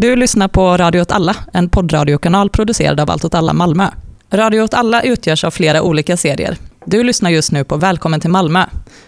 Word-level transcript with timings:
Du 0.00 0.16
lyssnar 0.16 0.48
på 0.48 0.76
Radio 0.76 1.00
åt 1.00 1.12
alla, 1.12 1.36
en 1.52 1.68
poddradiokanal 1.68 2.50
producerad 2.50 3.00
av 3.00 3.10
Allt 3.10 3.24
åt 3.24 3.34
alla 3.34 3.52
Malmö. 3.52 3.86
Radio 4.30 4.62
åt 4.62 4.74
alla 4.74 5.02
utgörs 5.02 5.44
av 5.44 5.50
flera 5.50 5.82
olika 5.82 6.16
serier. 6.16 6.56
Du 6.84 7.02
lyssnar 7.02 7.30
just 7.30 7.52
nu 7.52 7.64
på 7.64 7.76
Välkommen 7.76 8.20
till 8.20 8.30
Malmö, 8.30 8.64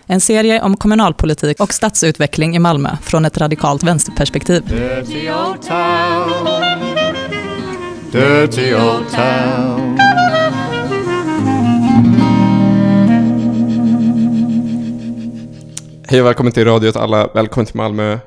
en 0.06 0.20
serie 0.20 0.62
om 0.62 0.76
kommunalpolitik 0.76 1.60
och 1.60 1.72
stadsutveckling 1.74 2.56
i 2.56 2.58
Malmö 2.58 2.90
från 3.02 3.24
ett 3.24 3.38
radikalt 3.38 3.82
vänsterperspektiv. 3.82 4.62
Dirty 4.66 5.30
old 5.30 5.62
town. 5.62 6.56
Dirty 8.12 8.74
old 8.74 9.10
town. 9.10 9.98
Hej 16.10 16.20
och 16.20 16.26
välkommen 16.26 16.52
till 16.52 16.64
Radio 16.64 16.88
åt 16.88 16.96
alla, 16.96 17.26
välkommen 17.34 17.66
till 17.66 17.76
Malmö. 17.76 18.12
Eh, 18.12 18.18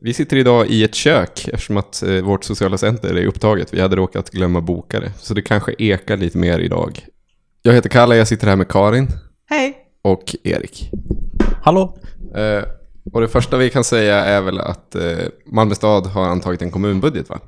vi 0.00 0.14
sitter 0.14 0.36
idag 0.36 0.66
i 0.66 0.84
ett 0.84 0.94
kök 0.94 1.48
eftersom 1.52 1.76
att 1.76 2.02
eh, 2.02 2.14
vårt 2.14 2.44
sociala 2.44 2.78
center 2.78 3.14
är 3.14 3.26
upptaget. 3.26 3.74
Vi 3.74 3.80
hade 3.80 3.96
råkat 3.96 4.30
glömma 4.30 4.60
boka 4.60 5.00
det, 5.00 5.12
så 5.18 5.34
det 5.34 5.42
kanske 5.42 5.74
ekar 5.78 6.16
lite 6.16 6.38
mer 6.38 6.58
idag. 6.58 7.06
Jag 7.62 7.72
heter 7.72 7.88
Kalle, 7.88 8.16
jag 8.16 8.28
sitter 8.28 8.46
här 8.46 8.56
med 8.56 8.68
Karin 8.68 9.08
Hej! 9.46 9.76
och 10.02 10.36
Erik. 10.42 10.90
Hallå? 11.62 11.98
Eh, 12.34 12.62
och 13.12 13.20
det 13.20 13.28
första 13.28 13.56
vi 13.56 13.70
kan 13.70 13.84
säga 13.84 14.24
är 14.24 14.40
väl 14.40 14.60
att 14.60 14.96
Malmö 15.46 15.74
stad 15.74 16.06
har 16.06 16.26
antagit 16.26 16.62
en 16.62 16.70
kommunbudget 16.70 17.28
va? 17.28 17.40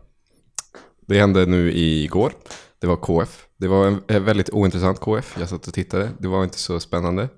Det 1.07 1.19
hände 1.19 1.47
nu 1.47 1.73
igår. 1.73 2.33
Det 2.81 2.87
var 2.87 2.97
KF. 2.97 3.47
Det 3.59 3.69
var 3.69 3.87
en, 3.87 4.03
en 4.07 4.25
väldigt 4.25 4.51
ointressant 4.51 5.01
KF. 5.01 5.37
Jag 5.41 5.49
satt 5.49 5.67
och 5.67 5.75
tittade. 5.75 6.11
Det 6.19 6.29
var 6.29 6.45
inte 6.45 6.59
så 6.59 6.81
spännande. 6.81 7.29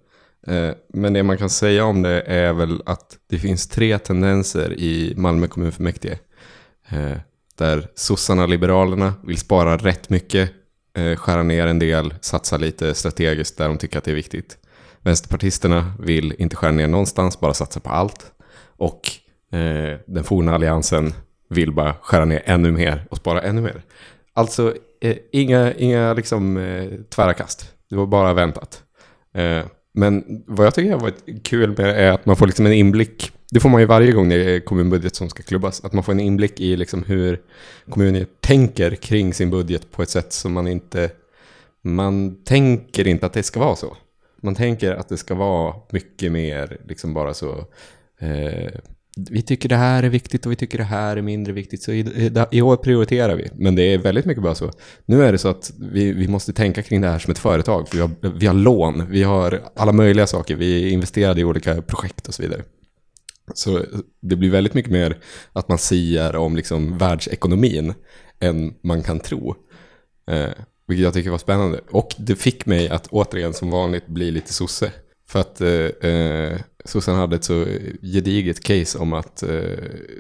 Eh, 0.47 0.71
men 0.89 1.13
det 1.13 1.23
man 1.23 1.39
kan 1.39 1.51
säga 1.51 1.85
om 1.85 2.03
det 2.03 2.21
är 2.21 2.53
väl 2.53 2.83
att 2.87 3.19
det 3.27 3.39
finns 3.39 3.69
tre 3.69 3.99
tendenser 3.99 4.73
i 4.73 5.15
Malmö 5.17 5.47
kommunfullmäktige. 5.47 6.19
Eh, 6.89 7.17
där 7.55 7.89
sossarna, 7.95 8.47
liberalerna 8.47 9.15
vill 9.25 9.39
spara 9.39 9.77
rätt 9.77 10.11
mycket, 10.11 10.51
eh, 10.97 11.17
skära 11.17 11.43
ner 11.43 11.67
en 11.67 11.79
del, 11.79 12.15
satsa 12.21 12.57
lite 12.57 12.95
strategiskt 12.95 13.59
där 13.59 13.69
de 13.69 13.79
tycker 13.79 13.99
att 13.99 14.05
det 14.05 14.11
är 14.11 14.15
viktigt. 14.15 14.59
Vänsterpartisterna 15.03 15.93
vill 15.99 16.35
inte 16.39 16.57
skära 16.57 16.71
ner 16.71 16.89
någonstans, 16.89 17.41
bara 17.41 17.55
satsa 17.55 17.81
på 17.81 17.91
allt. 17.91 18.33
Och 18.77 19.01
den 20.07 20.25
forna 20.25 20.55
alliansen 20.55 21.13
vill 21.49 21.73
bara 21.73 21.95
skära 22.03 22.25
ner 22.25 22.43
ännu 22.45 22.71
mer 22.71 23.07
och 23.11 23.17
spara 23.17 23.43
ännu 23.43 23.61
mer. 23.61 23.83
Alltså 24.35 24.75
inga, 25.33 25.73
inga 25.73 26.15
liksom, 26.15 26.55
tvära 27.11 27.35
kast. 27.35 27.75
Det 27.91 27.97
var 27.97 28.07
bara 28.07 28.33
väntat. 28.33 28.83
Men 29.93 30.43
vad 30.47 30.67
jag 30.67 30.75
tycker 30.75 30.93
har 30.93 31.01
varit 31.01 31.45
kul 31.45 31.69
med 31.69 31.77
det 31.77 31.95
är 31.95 32.13
att 32.13 32.27
man 32.27 32.37
får 32.37 32.47
liksom 32.47 32.67
en 32.67 32.73
inblick. 32.73 33.33
Det 33.51 33.61
får 33.61 33.69
man 33.69 33.81
ju 33.81 33.87
varje 33.87 34.13
gång 34.13 34.29
det 34.29 34.37
är 34.37 34.61
kommunbudget 34.61 35.15
som 35.15 35.29
ska 35.29 35.43
klubbas. 35.43 35.85
Att 35.85 35.93
man 35.93 36.05
får 36.05 36.13
en 36.13 36.21
inblick 36.21 36.61
i 36.61 36.77
liksom 36.77 37.03
hur 37.03 37.41
kommuner 37.91 38.27
tänker 38.41 38.95
kring 38.95 39.35
sin 39.35 39.51
budget 39.51 39.91
på 39.91 40.03
ett 40.03 40.11
sätt 40.11 40.33
som 40.33 40.53
man 40.53 40.67
inte... 40.67 41.11
Man 41.83 42.45
tänker 42.45 43.09
inte 43.09 43.27
att 43.27 43.33
det 43.33 43.43
ska 43.43 43.61
vara 43.61 43.77
så. 43.77 43.97
Man 44.43 44.55
tänker 44.55 44.93
att 44.93 45.09
det 45.09 45.17
ska 45.17 45.35
vara 45.35 45.75
mycket 45.91 46.33
mer 46.33 46.81
liksom 46.89 47.15
bara 47.15 47.35
så... 47.35 47.67
Eh, 48.19 48.71
vi 49.17 49.43
tycker 49.43 49.69
det 49.69 49.77
här 49.77 50.03
är 50.03 50.09
viktigt 50.09 50.47
och 50.47 50.53
vi 50.53 50.57
tycker 50.57 50.79
det 50.79 50.85
här 50.85 51.17
är 51.17 51.23
mindre 51.23 51.53
viktigt. 51.53 51.83
Så 51.83 51.93
i, 51.93 52.31
i, 52.51 52.63
år 52.63 52.77
prioriterar 52.77 53.37
vi. 53.37 53.51
Men 53.55 53.75
det 53.75 53.83
är 53.83 53.99
väldigt 53.99 54.25
mycket 54.25 54.43
bara 54.43 54.55
så. 54.55 54.71
Nu 55.07 55.25
är 55.25 55.33
det 55.33 55.39
så 55.39 55.49
att 55.49 55.73
vi, 55.79 56.13
vi 56.13 56.29
måste 56.29 56.53
tänka 56.53 56.83
kring 56.83 57.01
det 57.01 57.09
här 57.09 57.19
som 57.19 57.31
ett 57.31 57.39
företag. 57.39 57.89
För 57.89 57.97
vi 57.97 58.03
har, 58.03 58.39
vi 58.39 58.47
har 58.47 58.55
lån, 58.55 59.11
vi 59.11 59.23
har 59.23 59.63
alla 59.77 59.93
möjliga 59.93 60.27
saker. 60.27 60.57
Vi 60.57 60.85
är 60.85 60.91
investerade 60.91 61.41
i 61.41 61.45
olika 61.45 61.83
projekt 61.83 62.29
och 62.29 62.35
så 62.35 62.43
vidare. 62.43 62.63
Så 63.55 63.83
det 64.21 64.37
blir 64.37 64.51
väldigt 64.51 64.75
mycket 64.75 64.93
mer 64.93 65.19
att 65.53 65.69
man 65.69 65.79
siar 65.79 66.37
om 66.37 66.57
liksom 66.57 66.99
världsekonomin 66.99 67.95
än 68.41 68.75
man 68.83 69.03
kan 69.03 69.21
tro. 69.21 69.55
Eh, 70.31 70.51
vilket 70.87 71.05
jag 71.05 71.15
tycker 71.15 71.31
var 71.31 71.39
spännande. 71.39 71.81
Och 71.91 72.15
det 72.19 72.37
fick 72.37 72.67
mig 72.67 72.89
att 72.89 73.07
återigen 73.07 73.55
som 73.55 73.71
vanligt 73.71 74.07
bli 74.07 74.31
lite 74.31 74.53
sosse. 74.53 74.93
För 75.29 75.41
att 75.41 75.61
eh, 75.61 76.11
eh 76.11 76.61
sossarna 76.85 77.19
hade 77.19 77.37
ett 77.37 77.45
så 77.45 77.67
gediget 78.03 78.61
case 78.61 78.99
om 78.99 79.13
att 79.13 79.43
eh, 79.43 79.61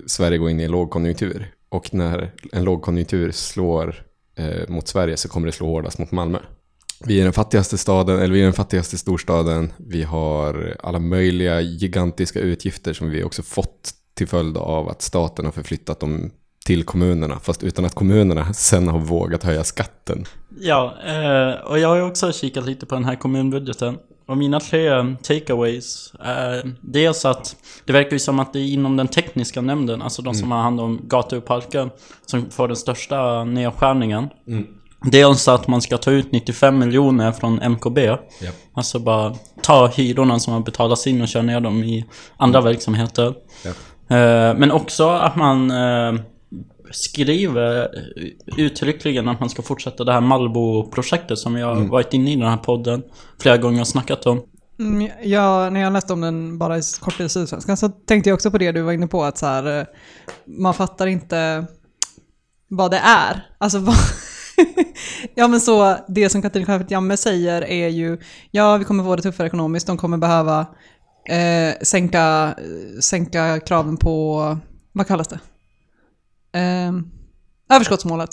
Sverige 0.07 0.39
går 0.39 0.51
in 0.51 0.61
i 0.61 0.65
en 0.65 0.71
lågkonjunktur. 0.71 1.55
Och 1.69 1.95
när 1.95 2.33
en 2.53 2.65
lågkonjunktur 2.65 3.31
slår 3.31 4.03
eh, 4.37 4.69
mot 4.69 4.89
Sverige 4.89 5.17
så 5.17 5.29
kommer 5.29 5.47
det 5.47 5.53
slå 5.53 5.67
hårdast 5.67 5.99
mot 5.99 6.13
Malmö. 6.13 6.39
Vi 7.05 7.21
är 7.21 7.25
den 7.25 7.33
fattigaste 7.33 7.79
staden, 7.79 8.19
eller 8.19 8.35
vi 8.35 8.41
är 8.41 8.45
den 8.45 8.53
fattigaste 8.53 8.99
storstaden. 8.99 9.73
Vi 9.77 10.03
har 10.03 10.77
alla 10.83 10.99
möjliga 10.99 11.61
gigantiska 11.61 12.41
utgifter 12.41 12.93
som 12.93 13.11
vi 13.11 13.25
också 13.25 13.43
fått 13.43 13.91
till 14.15 14.29
följd 14.29 14.57
av 14.57 14.89
att 14.89 15.03
staten 15.03 15.45
har 15.45 15.53
förflyttat 15.53 16.01
dem 16.01 16.31
till 16.67 16.85
kommunerna. 16.85 17.41
Fast 17.41 17.63
utan 17.63 17.85
att 17.85 17.95
kommunerna 17.95 18.53
sen 18.53 18.89
har 18.89 18.99
vågat 18.99 19.43
höja 19.43 19.65
skatten. 19.65 20.25
Ja, 20.61 20.95
eh, 21.07 21.71
och 21.71 21.79
jag 21.79 21.89
har 21.89 21.97
ju 21.97 22.03
också 22.03 22.33
kikat 22.33 22.67
lite 22.67 22.87
på 22.87 22.95
den 22.95 23.05
här 23.05 23.17
kommunbudgeten. 23.17 23.99
Och 24.31 24.39
mina 24.39 24.61
tre 24.61 24.91
takeaways 25.23 26.13
är 26.21 26.73
dels 26.81 27.25
att 27.25 27.57
det 27.85 27.93
verkar 27.93 28.13
ju 28.13 28.19
som 28.19 28.39
att 28.41 28.53
det 28.53 28.59
är 28.59 28.65
inom 28.73 28.97
den 28.97 29.09
tekniska 29.09 29.61
nämnden, 29.61 30.03
alltså 30.03 30.23
de 30.23 30.35
som 30.35 30.51
har 30.53 30.63
hand 30.63 30.81
om 30.81 31.01
gator 31.03 31.37
och 31.37 31.45
parker, 31.45 31.91
som 32.27 32.51
får 32.51 32.69
den 32.69 32.77
största 32.77 33.45
nedskärningen. 33.45 34.29
Dels 35.03 35.49
att 35.49 35.69
man 35.69 35.83
ska 35.83 35.97
ta 35.99 36.11
ut 36.11 36.33
95 36.33 36.79
miljoner 36.79 37.33
från 37.33 37.61
MKB. 37.71 37.99
Alltså 38.75 38.99
bara 38.99 39.35
ta 39.63 39.87
hyrorna 39.87 40.39
som 40.39 40.53
har 40.53 40.61
betalats 40.61 41.07
in 41.07 41.23
och 41.23 41.29
köra 41.29 41.43
ner 41.43 41.61
dem 41.61 41.85
i 41.85 42.05
andra 42.37 42.61
verksamheter. 42.61 43.35
Eh, 44.09 44.55
Men 44.59 44.73
också 44.73 45.09
att 45.09 45.37
man 45.37 45.71
eh, 45.71 46.21
skriver 46.91 47.89
uttryckligen 48.57 49.29
att 49.29 49.41
man 49.41 49.51
ska 49.51 49.63
fortsätta 49.63 50.05
det 50.05 50.13
här 50.13 50.21
Malbo-projektet 50.21 51.39
som 51.39 51.55
vi 51.55 51.63
har 51.63 51.75
varit 51.75 52.15
inne 52.15 52.33
i 52.33 52.37
den 52.37 52.49
här 52.49 52.57
podden 52.57 53.03
flera 53.39 53.57
gånger 53.57 53.81
och 53.81 53.89
snackat 53.89 54.27
om. 54.27 54.43
Mm, 54.79 55.11
ja, 55.23 55.71
när 55.71 55.81
jag 55.81 55.93
läste 55.93 56.13
om 56.13 56.21
den 56.21 56.59
bara 56.59 56.79
i 56.79 56.83
kort 57.01 57.21
i 57.21 57.29
Sydsvenskan 57.29 57.77
så 57.77 57.89
tänkte 57.89 58.31
jag 58.31 58.35
också 58.35 58.51
på 58.51 58.59
det 58.59 58.73
du 58.73 58.83
var 58.83 58.93
inne 58.93 59.07
på, 59.07 59.25
att 59.25 59.39
så 59.39 59.47
här, 59.47 59.81
eh, 59.81 59.87
man 60.45 60.75
fattar 60.75 61.07
inte 61.07 61.67
vad 62.69 62.91
det 62.91 63.01
är. 63.05 63.47
Alltså 63.59 63.79
vad... 63.79 63.97
ja 65.35 65.49
men 65.49 65.61
så, 65.61 65.97
det 66.09 66.29
som 66.29 66.43
Katrin 66.43 66.67
Sjöfeldt 66.67 66.91
Jammeh 66.91 67.17
säger 67.17 67.63
är 67.63 67.89
ju, 67.89 68.19
ja 68.51 68.77
vi 68.77 68.85
kommer 68.85 69.05
få 69.05 69.17
det 69.17 69.23
tuffare 69.23 69.47
ekonomiskt, 69.47 69.87
de 69.87 69.97
kommer 69.97 70.17
behöva 70.17 70.67
eh, 71.29 71.75
sänka, 71.83 72.55
sänka 73.01 73.61
kraven 73.61 73.97
på, 73.97 74.59
vad 74.93 75.07
kallas 75.07 75.29
det? 75.29 75.39
Eh, 76.53 76.93
överskottsmålet. 77.77 78.31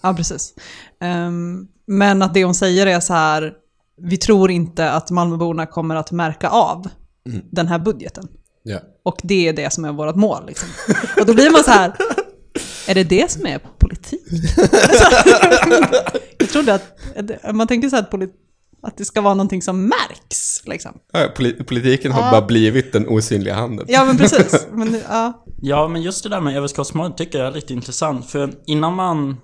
Ja, 0.00 0.14
precis. 0.14 0.54
Ehm, 1.00 1.66
men 1.86 2.22
att 2.22 2.34
det 2.34 2.44
hon 2.44 2.54
säger 2.54 2.86
är 2.86 3.00
så 3.00 3.12
här, 3.12 3.52
vi 4.02 4.16
tror 4.16 4.50
inte 4.50 4.90
att 4.90 5.10
Malmöborna 5.10 5.66
kommer 5.66 5.96
att 5.96 6.12
märka 6.12 6.48
av 6.48 6.88
den 7.50 7.66
här 7.66 7.78
budgeten. 7.78 8.28
Ja. 8.62 8.78
Och 9.02 9.16
det 9.22 9.48
är 9.48 9.52
det 9.52 9.72
som 9.72 9.84
är 9.84 9.92
vårt 9.92 10.16
mål. 10.16 10.46
Liksom. 10.46 10.68
Och 11.20 11.26
då 11.26 11.34
blir 11.34 11.50
man 11.50 11.64
så 11.64 11.70
här, 11.70 11.92
är 12.88 12.94
det 12.94 13.04
det 13.04 13.30
som 13.30 13.46
är 13.46 13.60
politik? 13.78 14.22
Jag 16.38 16.48
trodde 16.48 16.74
att, 16.74 16.98
man 17.54 17.66
tänker 17.66 17.88
så 17.88 17.96
här 17.96 18.02
att, 18.02 18.10
polit, 18.10 18.34
att 18.82 18.96
det 18.96 19.04
ska 19.04 19.20
vara 19.20 19.34
någonting 19.34 19.62
som 19.62 19.82
märks. 19.88 20.66
Liksom. 20.66 20.92
Ja, 21.12 21.28
poli- 21.36 21.64
politiken 21.64 22.12
har 22.12 22.22
Ja. 22.22 22.30
bara 22.30 22.46
blivit 22.46 22.92
den 22.92 23.08
osynliga 23.08 23.54
handen. 23.54 23.86
Ja 23.88 24.04
men 24.04 24.16
precis. 24.18 24.66
Men, 24.72 25.00
ja. 25.08 25.44
Ja, 25.62 25.88
men 25.88 26.02
just 26.02 26.22
det 26.22 26.28
där 26.28 26.40
med 26.40 26.56
överskottsmålet 26.56 27.16
tycker 27.16 27.38
jag 27.38 27.48
är 27.48 27.52
lite 27.52 27.72
intressant. 27.72 28.26
För 28.30 28.52
innan 28.66 28.94
man 28.94 29.36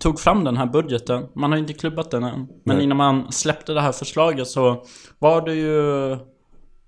tog 0.00 0.20
fram 0.20 0.44
den 0.44 0.56
här 0.56 0.66
budgeten, 0.66 1.22
man 1.36 1.50
har 1.52 1.58
inte 1.58 1.72
klubbat 1.72 2.10
den 2.10 2.22
än, 2.24 2.46
men 2.64 2.76
Nej. 2.76 2.84
innan 2.84 2.96
man 2.96 3.32
släppte 3.32 3.72
det 3.72 3.80
här 3.80 3.92
förslaget 3.92 4.48
så 4.48 4.84
var 5.18 5.40
det 5.46 5.54
ju 5.54 6.12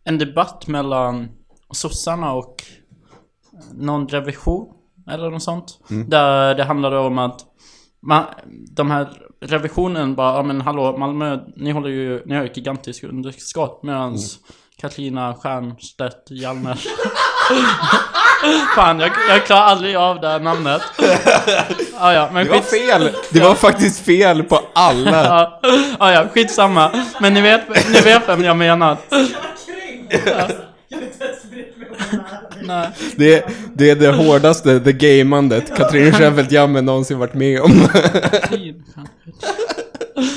en 0.04 0.19
debatt 0.19 0.66
mellan 0.66 1.28
sossarna 1.72 2.32
och 2.32 2.54
någon 3.75 4.09
revision 4.09 4.66
eller 5.10 5.31
något 5.31 5.43
sånt. 5.43 5.78
Där 6.09 6.54
det 6.54 6.64
handlade 6.64 6.98
om 6.98 7.19
att 7.19 7.40
man, 8.06 8.24
de 8.70 8.90
här 8.90 9.08
revisionen 9.40 10.14
bara, 10.14 10.36
ja 10.36 10.42
men 10.42 10.60
hallå 10.60 10.96
Malmö, 10.96 11.38
ni 11.56 11.70
håller 11.72 11.88
ju, 11.88 12.22
ni 12.26 12.34
har 12.34 12.42
ju 12.42 12.48
ett 12.50 12.56
gigantiskt 12.56 13.04
underskott 13.04 13.82
medan 13.82 14.18
Katarina 14.80 15.34
Stiernstedt 15.34 16.30
Hjalmers 16.30 16.86
Fan, 18.74 19.00
jag, 19.00 19.10
jag 19.28 19.46
klarar 19.46 19.62
aldrig 19.62 19.96
av 19.96 20.20
det 20.20 20.28
här 20.28 20.40
namnet. 20.40 20.82
Ah, 21.98 22.12
ja, 22.12 22.28
men 22.32 22.44
Det 22.46 22.50
var 22.52 22.58
skits- 22.58 22.70
fel! 22.70 23.10
Det 23.30 23.40
var 23.40 23.54
faktiskt 23.54 24.04
fel 24.04 24.42
på 24.42 24.60
alla. 24.74 25.24
Ja, 25.60 25.60
ah, 25.98 26.12
ja, 26.12 26.28
skitsamma. 26.28 26.90
Men 27.20 27.34
ni 27.34 27.40
vet, 27.40 27.68
ni 27.92 28.00
vet 28.00 28.28
vem 28.28 28.44
jag 28.44 28.56
menar. 28.56 28.96
Ja. 30.26 30.48
Nej. 32.66 32.90
Det, 33.16 33.44
det 33.75 33.90
är 33.90 33.96
det 33.96 34.12
hårdaste, 34.12 34.78
det 34.78 34.93
gamandet 34.93 35.76
Katrin 35.76 36.12
Schäfelt 36.12 36.52
Jamme 36.52 36.81
någonsin 36.81 37.19
varit 37.19 37.34
med 37.34 37.61
om. 37.61 37.88
Kanske. 38.50 38.75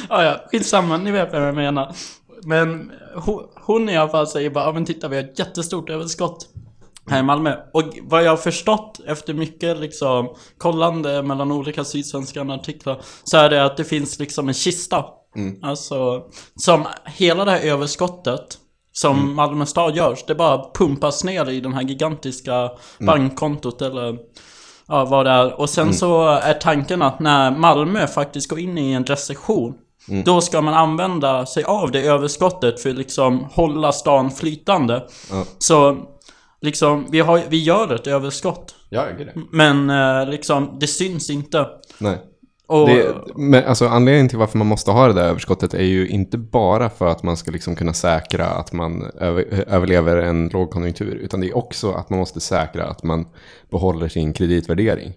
ah, 0.07 0.23
ja, 0.23 0.41
skitsamma, 0.51 0.97
ni 0.97 1.11
vet 1.11 1.31
vad 1.33 1.47
jag 1.47 1.55
menar. 1.55 1.95
Men 2.43 2.91
hon, 3.15 3.43
hon 3.55 3.89
i 3.89 3.97
alla 3.97 4.09
fall 4.09 4.27
säger 4.27 4.49
bara, 4.49 4.65
ja 4.65 4.71
men 4.71 4.85
titta 4.85 5.07
vi 5.07 5.15
har 5.15 5.23
ett 5.23 5.39
jättestort 5.39 5.89
överskott. 5.89 6.47
här 7.09 7.19
i 7.19 7.23
Malmö. 7.23 7.55
Och 7.73 7.83
vad 8.01 8.23
jag 8.23 8.29
har 8.29 8.37
förstått 8.37 8.99
efter 9.07 9.33
mycket 9.33 9.79
liksom 9.79 10.35
kollande 10.57 11.23
mellan 11.23 11.51
olika 11.51 11.83
Sydsvenskan 11.83 12.51
artiklar 12.51 13.01
så 13.23 13.37
är 13.37 13.49
det 13.49 13.65
att 13.65 13.77
det 13.77 13.83
finns 13.83 14.19
liksom 14.19 14.47
en 14.47 14.53
kista. 14.53 15.05
Alltså, 15.61 16.23
som 16.55 16.85
hela 17.05 17.45
det 17.45 17.51
här 17.51 17.61
överskottet 17.61 18.57
som 18.97 19.35
Malmö 19.35 19.65
stad 19.65 19.95
gör, 19.95 20.17
det 20.27 20.35
bara 20.35 20.65
pumpas 20.73 21.23
ner 21.23 21.49
i 21.49 21.59
den 21.59 21.73
här 21.73 21.81
gigantiska 21.81 22.71
bankkontot 22.99 23.81
eller 23.81 24.17
ja, 24.87 25.05
vad 25.05 25.25
det 25.25 25.31
är. 25.31 25.59
Och 25.59 25.69
sen 25.69 25.93
så 25.93 26.27
är 26.27 26.53
tanken 26.53 27.01
att 27.01 27.19
när 27.19 27.51
Malmö 27.51 28.07
faktiskt 28.07 28.49
går 28.49 28.59
in 28.59 28.77
i 28.77 28.91
en 28.91 29.05
recession 29.05 29.73
Då 30.25 30.41
ska 30.41 30.61
man 30.61 30.73
använda 30.73 31.45
sig 31.45 31.63
av 31.63 31.91
det 31.91 32.01
överskottet 32.01 32.79
för 32.79 32.89
att 32.89 32.95
liksom 32.95 33.47
hålla 33.51 33.91
stan 33.91 34.31
flytande. 34.31 35.07
Ja. 35.31 35.45
Så 35.57 35.97
liksom, 36.61 37.05
vi, 37.11 37.19
har, 37.19 37.41
vi 37.49 37.63
gör 37.63 37.95
ett 37.95 38.07
överskott. 38.07 38.75
Ja, 38.89 39.05
gud 39.17 39.29
ja. 39.35 39.41
Men 39.51 39.89
eh, 39.89 40.29
liksom, 40.29 40.77
det 40.79 40.87
syns 40.87 41.29
inte. 41.29 41.67
Nej. 41.97 42.17
Och, 42.67 42.87
Det, 42.87 43.15
men 43.35 43.63
alltså 43.63 43.87
anledningen 43.87 44.29
till 44.29 44.37
varför 44.37 44.57
man 44.57 44.67
måste 44.67 44.91
ha 44.91 45.07
det 45.07 45.13
där 45.13 45.29
överskottet 45.29 45.73
är 45.73 45.83
ju 45.83 46.07
inte 46.07 46.37
bara 46.37 46.89
för 46.89 47.07
att 47.07 47.23
man 47.23 47.37
ska 47.37 47.51
liksom 47.51 47.75
kunna 47.75 47.93
säkra 47.93 48.45
att 48.45 48.73
man 48.73 49.11
över, 49.19 49.63
överlever 49.67 50.17
en 50.17 50.49
lågkonjunktur, 50.49 51.15
utan 51.15 51.41
det 51.41 51.47
är 51.47 51.57
också 51.57 51.91
att 51.91 52.09
man 52.09 52.19
måste 52.19 52.39
säkra 52.39 52.85
att 52.85 53.03
man 53.03 53.25
behåller 53.71 54.07
sin 54.07 54.33
kreditvärdering. 54.33 55.13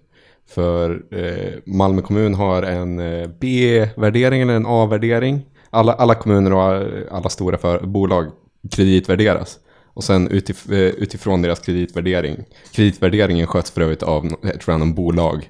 För 0.49 1.03
eh, 1.11 1.53
Malmö 1.65 2.01
kommun 2.01 2.33
har 2.33 2.63
en 2.63 2.99
eh, 2.99 3.29
B-värdering 3.39 4.41
eller 4.41 4.53
en 4.53 4.65
A-värdering. 4.67 5.45
Alla, 5.69 5.93
alla 5.93 6.15
kommuner 6.15 6.53
och 6.53 6.87
alla 7.11 7.29
stora 7.29 7.57
för, 7.57 7.79
bolag 7.79 8.31
kreditvärderas. 8.71 9.59
Och 9.93 10.03
sen 10.03 10.27
utif, 10.27 10.69
eh, 10.69 10.77
utifrån 10.77 11.41
deras 11.41 11.59
kreditvärdering, 11.59 12.43
kreditvärderingen 12.71 13.47
sköts 13.47 13.71
för 13.71 13.81
övrigt 13.81 14.03
av 14.03 14.25
ett 14.43 14.67
random 14.67 14.93
bolag 14.93 15.49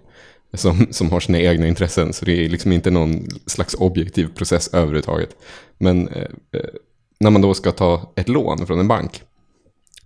som, 0.53 0.88
som 0.92 1.12
har 1.12 1.19
sina 1.19 1.39
egna 1.39 1.68
intressen. 1.68 2.13
Så 2.13 2.25
det 2.25 2.45
är 2.45 2.50
liksom 2.50 2.71
inte 2.71 2.92
någon 2.92 3.27
slags 3.45 3.74
objektiv 3.74 4.27
process 4.36 4.74
överhuvudtaget. 4.74 5.36
Men 5.77 6.07
eh, 6.07 6.27
eh, 6.51 6.69
när 7.19 7.30
man 7.30 7.42
då 7.42 7.53
ska 7.53 7.71
ta 7.71 8.13
ett 8.15 8.30
lån 8.30 8.68
från 8.68 8.80
en 8.80 8.88
bank 8.88 9.21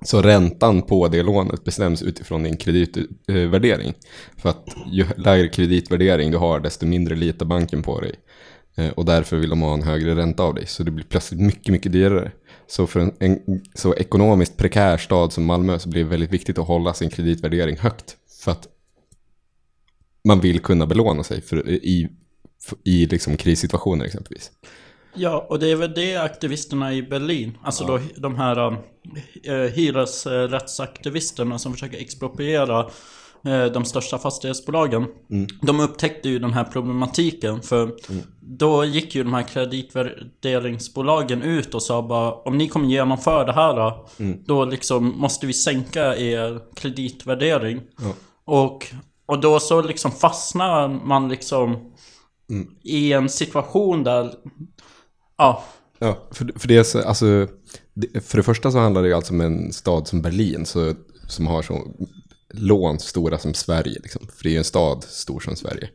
så 0.02 0.22
räntan 0.22 0.82
på 0.82 1.08
det 1.08 1.24
lånet 1.24 1.64
bestäms 1.64 2.02
utifrån 2.02 2.44
din 2.44 2.58
kreditvärdering. 2.58 3.94
För 4.38 4.50
att 4.50 4.66
ju 4.92 5.06
lägre 5.18 5.48
kreditvärdering 5.48 6.32
du 6.32 6.38
har 6.38 6.60
desto 6.60 6.86
mindre 6.86 7.16
litar 7.16 7.46
banken 7.46 7.84
på 7.84 8.02
dig. 8.02 8.16
Eh, 8.76 8.90
och 8.90 9.06
därför 9.06 9.38
vill 9.38 9.50
de 9.50 9.62
ha 9.62 9.74
en 9.74 9.84
högre 9.84 10.16
ränta 10.16 10.44
av 10.44 10.54
dig. 10.54 10.66
Så 10.66 10.84
det 10.84 10.92
blir 10.92 11.06
plötsligt 11.06 11.42
mycket, 11.42 11.72
mycket 11.72 11.92
dyrare. 11.92 12.32
Så 12.68 12.88
för 12.88 13.00
en, 13.00 13.14
en 13.20 13.62
så 13.74 13.94
ekonomiskt 13.94 14.58
prekär 14.58 14.98
stad 14.98 15.34
som 15.34 15.46
Malmö 15.46 15.80
så 15.80 15.90
blir 15.90 16.04
det 16.04 16.10
väldigt 16.10 16.34
viktigt 16.34 16.58
att 16.58 16.68
hålla 16.68 16.94
sin 16.94 17.10
kreditvärdering 17.10 17.78
högt. 17.78 18.18
För 18.44 18.52
att 18.52 18.68
man 20.26 20.40
vill 20.40 20.60
kunna 20.60 20.86
belåna 20.86 21.24
sig 21.24 21.42
för, 21.42 21.70
i, 21.70 22.10
i 22.84 23.06
liksom 23.06 23.38
krissituationer 23.38 24.06
exempelvis. 24.06 24.52
Ja, 25.16 25.46
och 25.50 25.60
det 25.60 25.72
är 25.72 25.76
väl 25.76 25.94
det 25.94 26.16
aktivisterna 26.16 26.94
i 26.94 27.04
Berlin, 27.04 27.58
alltså 27.64 27.86
då 27.86 28.00
de 28.18 28.36
här 28.36 28.78
äh, 29.44 29.54
hyresrättsaktivisterna 29.54 31.60
som 31.60 31.74
försöker 31.74 31.98
expropriera 31.98 32.80
eh, 33.46 33.66
de 33.66 33.86
största 33.86 34.18
fastighetsbolagen. 34.18 35.06
De 35.62 35.80
upptäckte 35.80 36.30
ju 36.30 36.40
den 36.40 36.54
här 36.54 36.64
problematiken 36.64 37.62
för 37.62 37.96
då 38.40 38.86
gick 38.86 39.16
ju 39.16 39.24
de 39.24 39.34
här 39.34 39.44
kreditvärderingsbolagen 39.44 41.42
ut 41.42 41.76
och 41.76 41.84
sa 41.84 42.02
bara 42.02 42.34
om 42.34 42.58
ni 42.58 42.68
kommer 42.68 42.88
genomföra 42.88 43.46
det 43.46 43.54
här 43.54 43.76
då, 43.76 44.08
då 44.46 44.66
liksom 44.66 45.20
måste 45.20 45.48
vi 45.48 45.54
sänka 45.54 46.18
er 46.18 46.60
kreditvärdering. 46.76 47.82
Och, 48.46 48.94
och 49.26 49.42
då 49.42 49.60
så 49.60 49.82
liksom 49.82 50.12
fastnar 50.12 50.88
man 50.88 51.30
liksom 51.30 51.94
i 52.84 53.14
en 53.14 53.30
situation 53.30 54.04
där 54.04 54.34
Ja, 55.38 55.64
Ja, 56.00 56.28
för, 56.32 56.52
för, 56.60 56.68
det 56.68 56.84
så, 56.84 57.02
alltså, 57.02 57.48
för 58.22 58.38
det 58.38 58.44
första 58.44 58.72
så 58.72 58.78
handlar 58.78 59.02
det 59.02 59.08
ju 59.08 59.14
alltså 59.14 59.34
om 59.34 59.42
en 59.42 59.74
stad 59.74 60.08
som 60.08 60.22
Berlin 60.22 60.66
så, 60.66 60.94
som 61.28 61.48
har 61.48 61.62
så 61.62 61.88
lån 62.54 63.00
stora 63.00 63.38
som 63.38 63.54
Sverige. 63.54 64.00
Liksom. 64.04 64.28
För 64.36 64.44
det 64.44 64.50
är 64.50 64.52
ju 64.52 64.58
en 64.58 64.64
stad 64.64 65.04
stor 65.04 65.40
som 65.40 65.56
Sverige. 65.56 65.90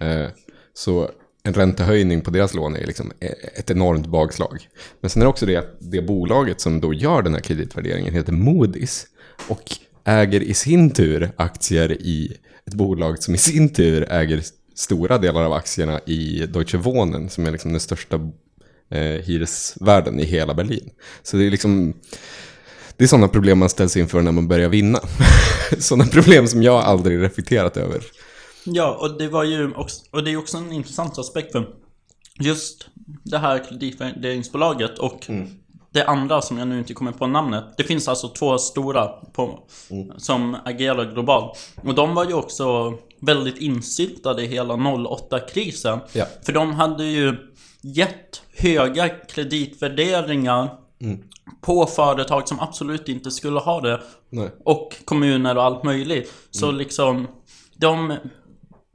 Eh, 0.00 0.30
så 0.74 1.10
en 1.42 1.54
räntehöjning 1.54 2.20
på 2.20 2.30
deras 2.30 2.54
lån 2.54 2.76
är 2.76 2.86
liksom 2.86 3.12
e- 3.20 3.34
ett 3.54 3.70
enormt 3.70 4.06
bakslag. 4.06 4.68
Men 5.00 5.10
sen 5.10 5.22
är 5.22 5.26
det 5.26 5.30
också 5.30 5.46
det 5.46 5.56
att 5.56 5.76
det 5.80 6.02
bolaget 6.02 6.60
som 6.60 6.80
då 6.80 6.94
gör 6.94 7.22
den 7.22 7.34
här 7.34 7.40
kreditvärderingen 7.40 8.14
heter 8.14 8.32
Moody's 8.32 9.06
och 9.48 9.76
äger 10.08 10.40
i 10.40 10.54
sin 10.54 10.90
tur 10.90 11.30
aktier 11.36 11.92
i 11.92 12.36
ett 12.66 12.74
bolag 12.74 13.22
som 13.22 13.34
i 13.34 13.38
sin 13.38 13.72
tur 13.72 14.12
äger 14.12 14.42
stora 14.74 15.18
delar 15.18 15.42
av 15.42 15.52
aktierna 15.52 16.00
i 16.06 16.46
Deutsche 16.46 16.78
Wohnen 16.78 17.28
som 17.28 17.46
är 17.46 17.50
liksom 17.50 17.70
den 17.72 17.80
största 17.80 18.16
eh, 18.90 19.00
hyresvärden 19.00 20.20
i 20.20 20.24
hela 20.24 20.54
Berlin. 20.54 20.90
Så 21.22 21.36
det 21.36 21.46
är 21.46 21.50
liksom 21.50 21.94
det 22.96 23.04
är 23.04 23.08
sådana 23.08 23.28
problem 23.28 23.58
man 23.58 23.68
ställs 23.68 23.96
inför 23.96 24.22
när 24.22 24.32
man 24.32 24.48
börjar 24.48 24.68
vinna. 24.68 25.00
sådana 25.78 26.06
problem 26.06 26.46
som 26.46 26.62
jag 26.62 26.82
aldrig 26.82 27.22
reflekterat 27.22 27.76
över. 27.76 28.02
Ja, 28.64 28.98
och 29.00 29.18
det 29.18 29.28
var 29.28 29.44
ju 29.44 29.74
också, 29.74 30.04
och 30.10 30.24
det 30.24 30.30
är 30.30 30.36
också 30.36 30.56
en 30.56 30.72
intressant 30.72 31.18
aspekt 31.18 31.52
för 31.52 31.68
just 32.40 32.88
det 33.24 33.38
här 33.38 33.64
kreditvärderingsbolaget 33.68 34.98
och 34.98 35.30
det 35.90 36.04
andra 36.04 36.42
som 36.42 36.58
jag 36.58 36.68
nu 36.68 36.78
inte 36.78 36.94
kommer 36.94 37.12
på 37.12 37.26
namnet. 37.26 37.64
Det 37.76 37.84
finns 37.84 38.08
alltså 38.08 38.28
två 38.28 38.58
stora 38.58 39.06
på, 39.06 39.58
som 40.16 40.56
agerar 40.64 41.12
globalt. 41.12 41.58
Och 41.84 41.94
de 41.94 42.14
var 42.14 42.24
ju 42.24 42.34
också 42.34 42.94
väldigt 43.20 43.58
insyltade 43.58 44.42
i 44.42 44.46
hela 44.46 44.74
08-krisen. 44.74 45.98
Ja. 46.12 46.26
För 46.42 46.52
de 46.52 46.72
hade 46.72 47.04
ju 47.04 47.36
gett 47.80 48.42
höga 48.56 49.08
kreditvärderingar 49.08 50.68
på 51.60 51.86
företag 51.86 52.48
som 52.48 52.60
absolut 52.60 53.08
inte 53.08 53.30
skulle 53.30 53.60
ha 53.60 53.80
det. 53.80 54.00
Nej. 54.30 54.50
Och 54.64 54.96
kommuner 55.04 55.56
och 55.56 55.64
allt 55.64 55.84
möjligt. 55.84 56.32
Så 56.50 56.70
liksom, 56.70 57.26
de 57.76 58.14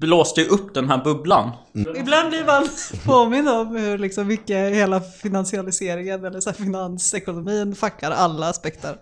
blåste 0.03 0.41
ju 0.41 0.47
upp 0.47 0.73
den 0.73 0.89
här 0.89 1.03
bubblan. 1.03 1.51
Ibland 1.95 2.29
blir 2.29 2.45
man 2.45 2.69
påmind 3.05 3.49
om 3.49 3.75
hur 3.75 3.97
liksom 3.97 4.27
mycket 4.27 4.73
hela 4.73 5.01
finansialiseringen 5.01 6.25
eller 6.25 6.39
så 6.39 6.49
här 6.49 6.57
finansekonomin 6.57 7.75
fuckar 7.75 8.11
alla 8.11 8.49
aspekter 8.49 8.97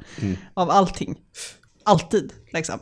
av 0.54 0.70
allting. 0.70 1.16
Alltid 1.84 2.34
liksom. 2.54 2.80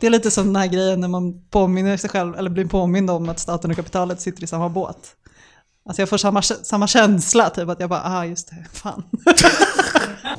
Det 0.00 0.06
är 0.06 0.10
lite 0.10 0.30
som 0.30 0.46
den 0.46 0.56
här 0.56 0.66
grejen 0.66 1.00
när 1.00 1.08
man 1.08 1.42
påminner 1.50 1.96
sig 1.96 2.10
själv, 2.10 2.36
eller 2.36 2.50
blir 2.50 2.64
påmind 2.64 3.10
om 3.10 3.28
att 3.28 3.38
staten 3.38 3.70
och 3.70 3.76
kapitalet 3.76 4.20
sitter 4.20 4.44
i 4.44 4.46
samma 4.46 4.68
båt. 4.68 5.16
Alltså 5.86 6.02
jag 6.02 6.08
får 6.08 6.16
samma, 6.16 6.42
samma 6.42 6.86
känsla, 6.86 7.50
typ 7.50 7.68
att 7.68 7.80
jag 7.80 7.90
bara, 7.90 8.02
ah 8.04 8.26
just 8.26 8.48
det, 8.48 8.78
fan. 8.78 9.02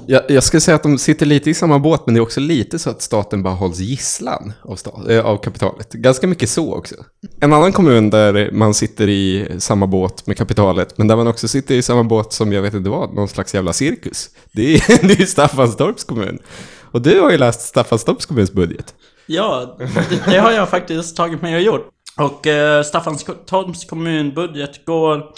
Jag, 0.08 0.32
jag 0.32 0.44
skulle 0.44 0.62
säga 0.62 0.76
att 0.76 0.84
de 0.84 0.98
sitter 0.98 1.26
lite 1.26 1.50
i 1.50 1.54
samma 1.54 1.80
båt, 1.80 2.02
men 2.06 2.14
det 2.16 2.20
är 2.20 2.22
också 2.22 2.40
lite 2.40 2.80
så 2.80 2.90
att 2.90 3.02
staten 3.02 3.44
bara 3.44 3.54
hålls 3.54 3.80
gisslan 3.80 4.54
av, 4.64 4.76
sta- 4.76 5.12
äh, 5.12 5.26
av 5.26 5.38
kapitalet. 5.38 5.94
Ganska 5.94 6.28
mycket 6.28 6.50
så 6.50 6.76
också. 6.76 6.96
En 7.42 7.54
annan 7.54 7.74
kommun 7.74 8.10
där 8.10 8.52
man 8.52 8.74
sitter 8.74 9.10
i 9.10 9.56
samma 9.60 9.88
båt 9.88 10.28
med 10.28 10.38
kapitalet, 10.38 10.98
men 10.98 11.08
där 11.08 11.16
man 11.16 11.28
också 11.28 11.48
sitter 11.48 11.76
i 11.76 11.82
samma 11.82 12.04
båt 12.04 12.34
som 12.34 12.54
jag 12.54 12.62
vet 12.62 12.74
inte 12.74 12.90
vad, 12.90 13.14
någon 13.14 13.28
slags 13.28 13.54
jävla 13.54 13.74
cirkus. 13.74 14.30
Det 14.52 14.76
är, 14.76 15.08
det 15.08 15.20
är 15.20 15.26
Staffanstorps 15.26 16.04
kommun. 16.04 16.40
Och 16.92 17.02
du 17.02 17.20
har 17.20 17.32
ju 17.32 17.38
läst 17.38 17.62
Staffanstorps 17.62 18.26
kommuns 18.26 18.52
budget. 18.52 18.94
Ja, 19.28 19.76
det, 19.80 20.32
det 20.32 20.38
har 20.38 20.52
jag 20.52 20.70
faktiskt 20.70 21.16
tagit 21.16 21.42
med 21.42 21.56
och 21.56 21.62
gjort. 21.62 21.90
Och 22.22 22.48
eh, 22.48 22.84
Staffanstorps 22.84 23.86
kommunbudget 23.86 24.86
går 24.86 25.34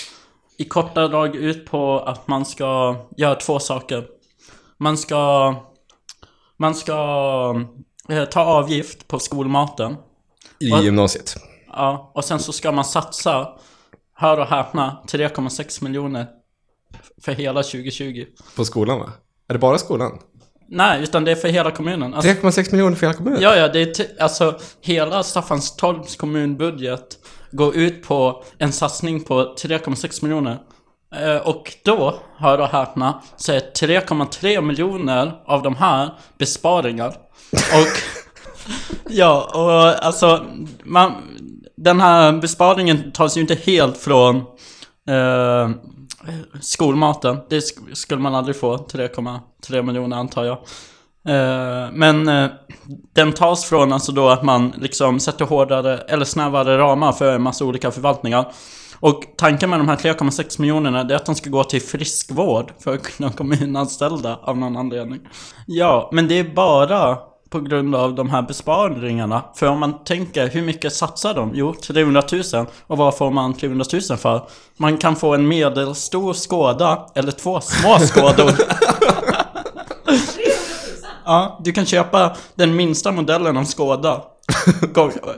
i 0.57 0.65
korta 0.65 1.07
drag 1.07 1.35
ut 1.35 1.65
på 1.65 1.99
att 1.99 2.27
man 2.27 2.45
ska 2.45 2.95
göra 3.17 3.35
två 3.35 3.59
saker. 3.59 4.07
Man 4.77 4.97
ska... 4.97 5.55
Man 6.57 6.75
ska 6.75 7.61
eh, 8.09 8.25
ta 8.25 8.41
avgift 8.41 9.07
på 9.07 9.19
skolmaten. 9.19 9.95
I 10.59 10.71
Vad? 10.71 10.83
gymnasiet. 10.83 11.35
Ja, 11.67 12.11
och 12.15 12.25
sen 12.25 12.39
så 12.39 12.53
ska 12.53 12.71
man 12.71 12.85
satsa, 12.85 13.47
hör 14.15 14.39
och 14.39 14.47
häpna, 14.47 15.03
3,6 15.07 15.83
miljoner 15.83 16.27
för 17.21 17.31
hela 17.31 17.63
2020. 17.63 18.25
På 18.55 18.65
skolan 18.65 18.99
va? 18.99 19.11
Är 19.47 19.53
det 19.53 19.59
bara 19.59 19.77
skolan? 19.77 20.19
Nej, 20.75 21.03
utan 21.03 21.23
det 21.25 21.31
är 21.31 21.35
för 21.35 21.47
hela 21.47 21.71
kommunen. 21.71 22.13
Alltså, 22.13 22.31
3,6 22.31 22.71
miljoner 22.71 22.95
för 22.95 23.05
hela 23.07 23.17
kommunen? 23.17 23.41
Ja, 23.41 23.55
ja, 23.55 23.67
det 23.67 23.81
är 23.81 23.85
t- 23.85 24.07
alltså 24.19 24.59
hela 24.81 25.23
Staffanstorps 25.23 26.15
kommunbudget 26.15 27.17
går 27.51 27.75
ut 27.75 28.03
på 28.03 28.43
en 28.57 28.71
satsning 28.71 29.23
på 29.23 29.55
3,6 29.55 30.23
miljoner. 30.23 30.57
Eh, 31.15 31.35
och 31.37 31.73
då, 31.85 32.15
hör 32.37 32.57
och 32.61 32.67
häpna, 32.67 33.21
så 33.37 33.51
är 33.51 33.59
3,3 33.59 34.61
miljoner 34.61 35.41
av 35.45 35.61
de 35.63 35.75
här 35.75 36.09
besparingar. 36.37 37.07
Och 37.51 37.87
ja, 39.09 39.49
och 39.53 40.05
alltså 40.05 40.45
man, 40.83 41.11
den 41.77 42.01
här 42.01 42.31
besparingen 42.33 43.11
tas 43.11 43.37
ju 43.37 43.41
inte 43.41 43.55
helt 43.55 43.97
från 43.97 44.35
eh, 45.09 45.69
skolmaten. 46.61 47.37
Det 47.49 47.61
skulle 47.93 48.21
man 48.21 48.35
aldrig 48.35 48.55
få, 48.55 48.77
3,3 48.77 49.81
miljoner 49.81 50.17
antar 50.17 50.43
jag. 50.43 50.57
Eh, 51.27 51.91
men 51.93 52.27
eh, 52.27 52.49
den 53.13 53.31
tas 53.31 53.65
från 53.65 53.93
alltså 53.93 54.11
då 54.11 54.29
att 54.29 54.43
man 54.43 54.73
liksom 54.77 55.19
sätter 55.19 55.45
hårdare 55.45 55.97
eller 55.97 56.25
snävare 56.25 56.77
ramar 56.77 57.11
för 57.11 57.35
en 57.35 57.41
massa 57.41 57.65
olika 57.65 57.91
förvaltningar. 57.91 58.51
Och 58.99 59.23
tanken 59.37 59.69
med 59.69 59.79
de 59.79 59.89
här 59.89 59.95
3,6 59.95 60.61
miljonerna 60.61 61.01
är 61.01 61.15
att 61.15 61.25
de 61.25 61.35
ska 61.35 61.49
gå 61.49 61.63
till 61.63 61.81
friskvård 61.81 62.73
för 62.79 62.97
kommunanställda 63.29 64.39
av 64.41 64.57
någon 64.57 64.77
anledning. 64.77 65.19
Ja, 65.67 66.09
men 66.13 66.27
det 66.27 66.39
är 66.39 66.55
bara 66.55 67.17
på 67.53 67.59
grund 67.59 67.95
av 67.95 68.15
de 68.15 68.29
här 68.29 68.41
besparingarna. 68.41 69.43
För 69.55 69.67
om 69.67 69.79
man 69.79 70.03
tänker, 70.03 70.49
hur 70.49 70.61
mycket 70.61 70.93
satsar 70.93 71.33
de? 71.33 71.51
Jo, 71.53 71.75
300 71.87 72.23
000. 72.53 72.65
Och 72.87 72.97
vad 72.97 73.17
får 73.17 73.31
man 73.31 73.53
300 73.53 73.85
000 74.09 74.17
för? 74.17 74.41
Man 74.77 74.97
kan 74.97 75.15
få 75.15 75.33
en 75.33 75.47
medelstor 75.47 76.33
skåda 76.33 77.07
eller 77.15 77.31
två 77.31 77.61
små 77.61 77.99
skådor. 78.07 78.51
Ja, 81.25 81.59
du 81.63 81.71
kan 81.71 81.85
köpa 81.85 82.35
den 82.55 82.75
minsta 82.75 83.11
modellen 83.11 83.57
av 83.57 83.63
Skåda. 83.63 84.21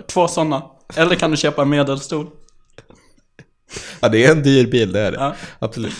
Två 0.08 0.28
sådana. 0.28 0.62
Eller 0.96 1.16
kan 1.16 1.32
du 1.32 1.38
köpa 1.38 1.62
en 1.62 1.70
medelstor. 1.70 2.28
Ja, 4.00 4.10
det 4.10 4.26
är 4.26 4.32
en 4.32 4.44
dyr 4.44 4.68
bil, 4.68 4.92
det 4.92 5.00
är 5.00 5.12
det. 5.12 5.18
Ja. 5.18 5.36
Absolut. 5.60 5.94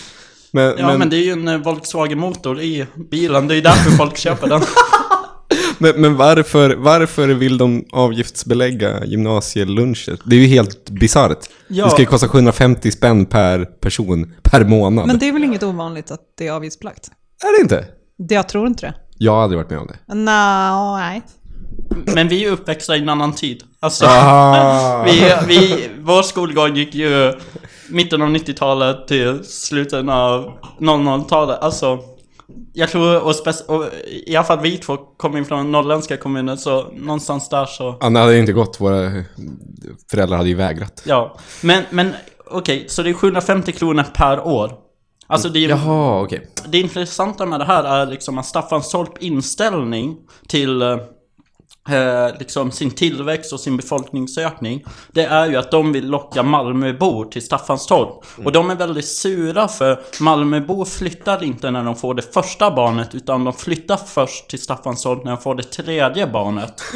Men, 0.50 0.74
Ja, 0.78 0.98
men, 0.98 1.10
det 1.10 1.16
är 1.16 1.24
ju 1.24 1.32
en 1.32 1.48
eh, 1.48 1.58
Volkswagen-motor 1.58 2.60
i 2.60 2.86
bilen. 3.10 3.48
Det 3.48 3.54
är 3.54 3.56
ju 3.56 3.62
därför 3.62 3.90
folk 3.90 4.16
köper 4.16 4.48
den. 4.48 4.62
Men, 5.78 6.00
men 6.00 6.16
varför, 6.16 6.74
varför 6.74 7.28
vill 7.28 7.58
de 7.58 7.84
avgiftsbelägga 7.92 9.04
gymnasieluncher? 9.04 10.18
Det 10.24 10.36
är 10.36 10.40
ju 10.40 10.46
helt 10.46 10.90
bisarrt. 10.90 11.38
Ja. 11.68 11.84
Det 11.84 11.90
ska 11.90 12.00
ju 12.02 12.06
kosta 12.06 12.28
750 12.28 12.90
spänn 12.90 13.26
per 13.26 13.64
person 13.64 14.34
per 14.42 14.64
månad. 14.64 15.06
Men 15.06 15.18
det 15.18 15.28
är 15.28 15.32
väl 15.32 15.44
inget 15.44 15.62
ovanligt 15.62 16.10
att 16.10 16.20
det 16.38 16.46
är 16.46 16.52
avgiftsbelagt? 16.52 17.10
Är 17.42 17.58
det 17.58 17.62
inte? 17.62 17.84
Det, 18.18 18.34
jag 18.34 18.48
tror 18.48 18.66
inte 18.66 18.86
det. 18.86 18.94
Jag 19.18 19.32
har 19.32 19.42
aldrig 19.42 19.58
varit 19.58 19.70
med 19.70 19.78
om 19.78 19.86
det. 19.86 20.14
Nå, 20.14 20.96
nej. 20.96 21.22
Men 22.14 22.28
vi 22.28 22.44
är 22.44 22.50
uppväxta 22.50 22.96
i 22.96 23.00
en 23.00 23.08
annan 23.08 23.32
tid. 23.32 23.62
Alltså, 23.80 24.04
Ah. 24.08 25.04
vi, 25.06 25.32
vi, 25.48 25.88
vår 26.00 26.22
skolgång 26.22 26.76
gick 26.76 26.94
ju 26.94 27.32
mitten 27.90 28.22
av 28.22 28.28
90-talet 28.28 29.08
till 29.08 29.44
slutet 29.44 30.08
av 30.08 30.52
00-talet. 30.80 31.58
Alltså, 31.60 31.98
jag 32.78 32.88
tror, 32.88 33.22
och, 33.24 33.32
spec- 33.32 33.66
och 33.66 33.84
i 34.26 34.36
alla 34.36 34.44
fall 34.44 34.60
vi 34.60 34.78
två 34.78 34.96
kommer 34.96 35.44
från 35.44 35.72
norrländska 35.72 36.16
kommuner, 36.16 36.56
så 36.56 36.86
någonstans 36.92 37.48
där 37.48 37.66
så... 37.66 37.96
Anna 38.00 38.20
hade 38.20 38.38
inte 38.38 38.52
gått, 38.52 38.80
våra 38.80 39.12
föräldrar 40.10 40.36
hade 40.36 40.48
ju 40.48 40.54
vägrat. 40.54 41.02
Ja, 41.06 41.36
men, 41.62 41.82
men 41.90 42.12
okej, 42.50 42.84
så 42.88 43.02
det 43.02 43.10
är 43.10 43.14
750 43.14 43.72
kronor 43.72 44.04
per 44.14 44.46
år. 44.46 44.72
Alltså 45.26 45.48
det 45.48 45.64
är 45.64 45.68
Jaha, 45.68 46.22
okej. 46.22 46.50
det 46.68 46.78
intressanta 46.80 47.46
med 47.46 47.60
det 47.60 47.64
här 47.64 47.84
är 47.84 48.06
liksom 48.06 48.38
att 48.38 48.46
Staffanstorp 48.46 49.22
inställning 49.22 50.16
till 50.48 50.82
eh, 51.88 52.06
eh, 52.06 52.38
liksom 52.38 52.70
sin 52.70 52.90
tillväxt 52.90 53.52
och 53.52 53.60
sin 53.60 53.76
befolkningsökning 53.76 54.84
Det 55.12 55.24
är 55.24 55.46
ju 55.46 55.56
att 55.56 55.70
de 55.70 55.92
vill 55.92 56.06
locka 56.06 56.42
Malmöbor 56.42 57.24
till 57.24 57.42
Staffanstorp. 57.42 58.24
Och 58.44 58.52
de 58.52 58.70
är 58.70 58.74
väldigt 58.74 59.08
sura 59.08 59.68
för 59.68 60.00
Malmöbor 60.20 60.84
flyttar 60.84 61.44
inte 61.44 61.70
när 61.70 61.84
de 61.84 61.96
får 61.96 62.14
det 62.14 62.34
första 62.34 62.70
barnet 62.70 63.14
Utan 63.14 63.44
de 63.44 63.52
flyttar 63.52 63.96
först 63.96 64.48
till 64.48 64.62
Staffanstorp 64.62 65.24
när 65.24 65.30
de 65.30 65.40
får 65.40 65.54
det 65.54 65.62
tredje 65.62 66.26
barnet. 66.26 66.82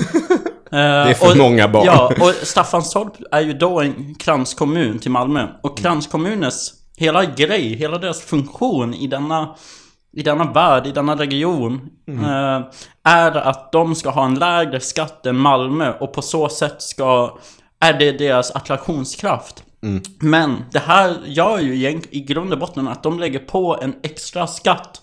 Det 0.70 0.76
är 0.76 1.14
för 1.14 1.38
många 1.38 1.68
barn. 1.68 1.86
Ja, 1.86 2.12
och 2.20 2.34
Staffanstorp 2.42 3.12
är 3.30 3.40
ju 3.40 3.52
då 3.52 3.80
en 3.80 4.14
kranskommun 4.14 4.98
till 4.98 5.10
Malmö. 5.10 5.46
Och 5.62 5.78
kranskommunens 5.78 6.74
hela 6.96 7.24
grej, 7.24 7.74
hela 7.74 7.98
deras 7.98 8.20
funktion 8.20 8.94
i 8.94 9.06
denna 9.06 9.54
i 10.12 10.22
denna 10.22 10.52
värld, 10.52 10.86
i 10.86 10.92
denna 10.92 11.16
region 11.16 11.90
eh, 12.08 12.60
är 13.04 13.36
att 13.36 13.72
de 13.72 13.94
ska 13.94 14.10
ha 14.10 14.24
en 14.24 14.34
lägre 14.34 14.80
skatt 14.80 15.26
än 15.26 15.36
Malmö 15.36 15.92
och 15.92 16.12
på 16.12 16.22
så 16.22 16.48
sätt 16.48 16.82
ska 16.82 17.38
är 17.80 17.92
det 17.92 18.12
deras 18.12 18.50
attraktionskraft. 18.50 19.64
Men 20.18 20.64
det 20.72 20.78
här 20.78 21.16
gör 21.24 21.58
ju 21.58 22.00
i 22.10 22.20
grund 22.20 22.52
och 22.52 22.58
botten 22.58 22.88
att 22.88 23.02
de 23.02 23.18
lägger 23.18 23.38
på 23.38 23.78
en 23.82 23.94
extra 24.02 24.46
skatt 24.46 25.02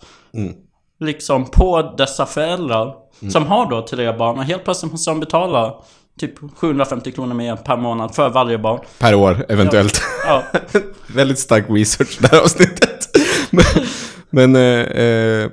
liksom 1.00 1.46
på 1.46 1.96
dessa 1.98 2.26
föräldrar 2.26 2.94
som 3.32 3.46
har 3.46 3.70
då 3.70 3.88
tre 3.88 4.12
barn 4.12 4.38
och 4.38 4.44
helt 4.44 4.64
plötsligt 4.64 4.92
måste 4.92 5.12
de 5.12 5.20
betala 5.20 5.74
typ 6.20 6.34
750 6.56 7.12
kronor 7.12 7.34
mer 7.34 7.56
per 7.56 7.78
månad 7.78 8.16
för 8.16 8.30
varje 8.30 8.58
barn. 8.58 8.80
Per 9.00 9.16
år, 9.16 9.46
eventuellt. 9.50 10.02
Ja. 10.26 10.44
Väldigt 11.08 11.40
stark 11.40 11.66
research 11.70 12.18
det 12.22 12.28
här 12.32 12.42
avsnittet. 12.42 13.10
men 14.30 14.56
eh, 14.56 14.82
eh, 14.82 15.50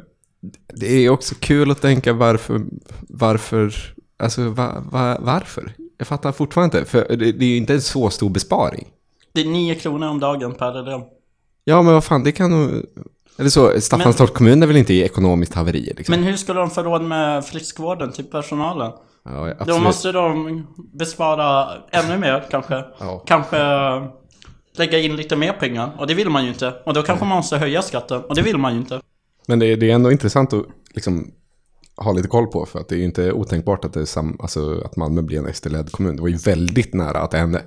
det 0.74 0.86
är 0.86 1.10
också 1.10 1.34
kul 1.40 1.70
att 1.70 1.80
tänka 1.82 2.12
varför, 2.12 2.60
varför, 3.08 3.74
alltså 4.18 4.48
va, 4.48 4.82
va, 4.90 5.16
varför? 5.20 5.72
Jag 5.98 6.06
fattar 6.06 6.32
fortfarande 6.32 6.78
inte, 6.78 6.90
för 6.90 7.16
det, 7.16 7.32
det 7.32 7.44
är 7.44 7.48
ju 7.48 7.56
inte 7.56 7.74
en 7.74 7.82
så 7.82 8.10
stor 8.10 8.30
besparing. 8.30 8.88
Det 9.32 9.40
är 9.40 9.48
9 9.48 9.74
kronor 9.74 10.08
om 10.08 10.20
dagen 10.20 10.54
per 10.54 10.78
elev. 10.78 11.00
Ja, 11.64 11.82
men 11.82 11.94
vad 11.94 12.04
fan, 12.04 12.24
det 12.24 12.32
kan 12.32 12.50
nog... 12.50 12.82
Eller 13.38 13.50
så, 13.50 13.80
Staffanstorps 13.80 14.32
kommun 14.32 14.62
är 14.62 14.66
väl 14.66 14.76
inte 14.76 14.94
i 14.94 15.02
ekonomiskt 15.02 15.54
haveri 15.54 15.92
liksom? 15.96 16.14
Men 16.14 16.24
hur 16.24 16.36
ska 16.36 16.52
de 16.52 16.70
få 16.70 16.82
råd 16.82 17.02
med 17.02 17.44
friskvården 17.44 18.12
till 18.12 18.24
personalen? 18.24 18.92
ja, 19.24 19.50
absolut. 19.50 19.66
Då 19.66 19.78
måste 19.78 20.12
de 20.12 20.66
bespara 20.76 21.68
ännu 21.90 22.18
mer 22.18 22.44
kanske. 22.50 22.84
Ja. 22.98 23.22
Kanske 23.26 23.56
lägga 24.78 24.98
in 24.98 25.16
lite 25.16 25.36
mer 25.36 25.52
pengar. 25.52 25.96
Och 25.98 26.06
det 26.06 26.14
vill 26.14 26.30
man 26.30 26.42
ju 26.44 26.48
inte. 26.48 26.74
Och 26.86 26.94
då 26.94 27.02
kanske 27.02 27.24
man 27.24 27.36
måste 27.36 27.56
höja 27.58 27.82
skatten. 27.82 28.20
Och 28.24 28.34
det 28.34 28.42
vill 28.42 28.58
man 28.58 28.72
ju 28.72 28.78
inte. 28.78 29.00
Men 29.48 29.58
det, 29.58 29.66
är- 29.66 29.76
det 29.76 29.90
är 29.90 29.94
ändå 29.94 30.12
intressant 30.12 30.52
att 30.52 30.66
liksom 30.94 31.30
ha 31.96 32.12
lite 32.12 32.28
koll 32.28 32.46
på, 32.46 32.66
för 32.66 32.78
att 32.80 32.88
det 32.88 32.94
är 32.94 32.98
ju 32.98 33.04
inte 33.04 33.32
otänkbart 33.32 33.84
att, 33.84 33.92
det 33.92 34.00
är 34.00 34.04
sam, 34.04 34.36
alltså, 34.40 34.80
att 34.84 34.96
Malmö 34.96 35.22
blir 35.22 35.38
en 35.38 35.54
SD-ledd 35.54 35.92
kommun. 35.92 36.16
Det 36.16 36.22
var 36.22 36.28
ju 36.28 36.36
väldigt 36.36 36.94
nära 36.94 37.18
att 37.20 37.30
det 37.30 37.38
hände, 37.38 37.62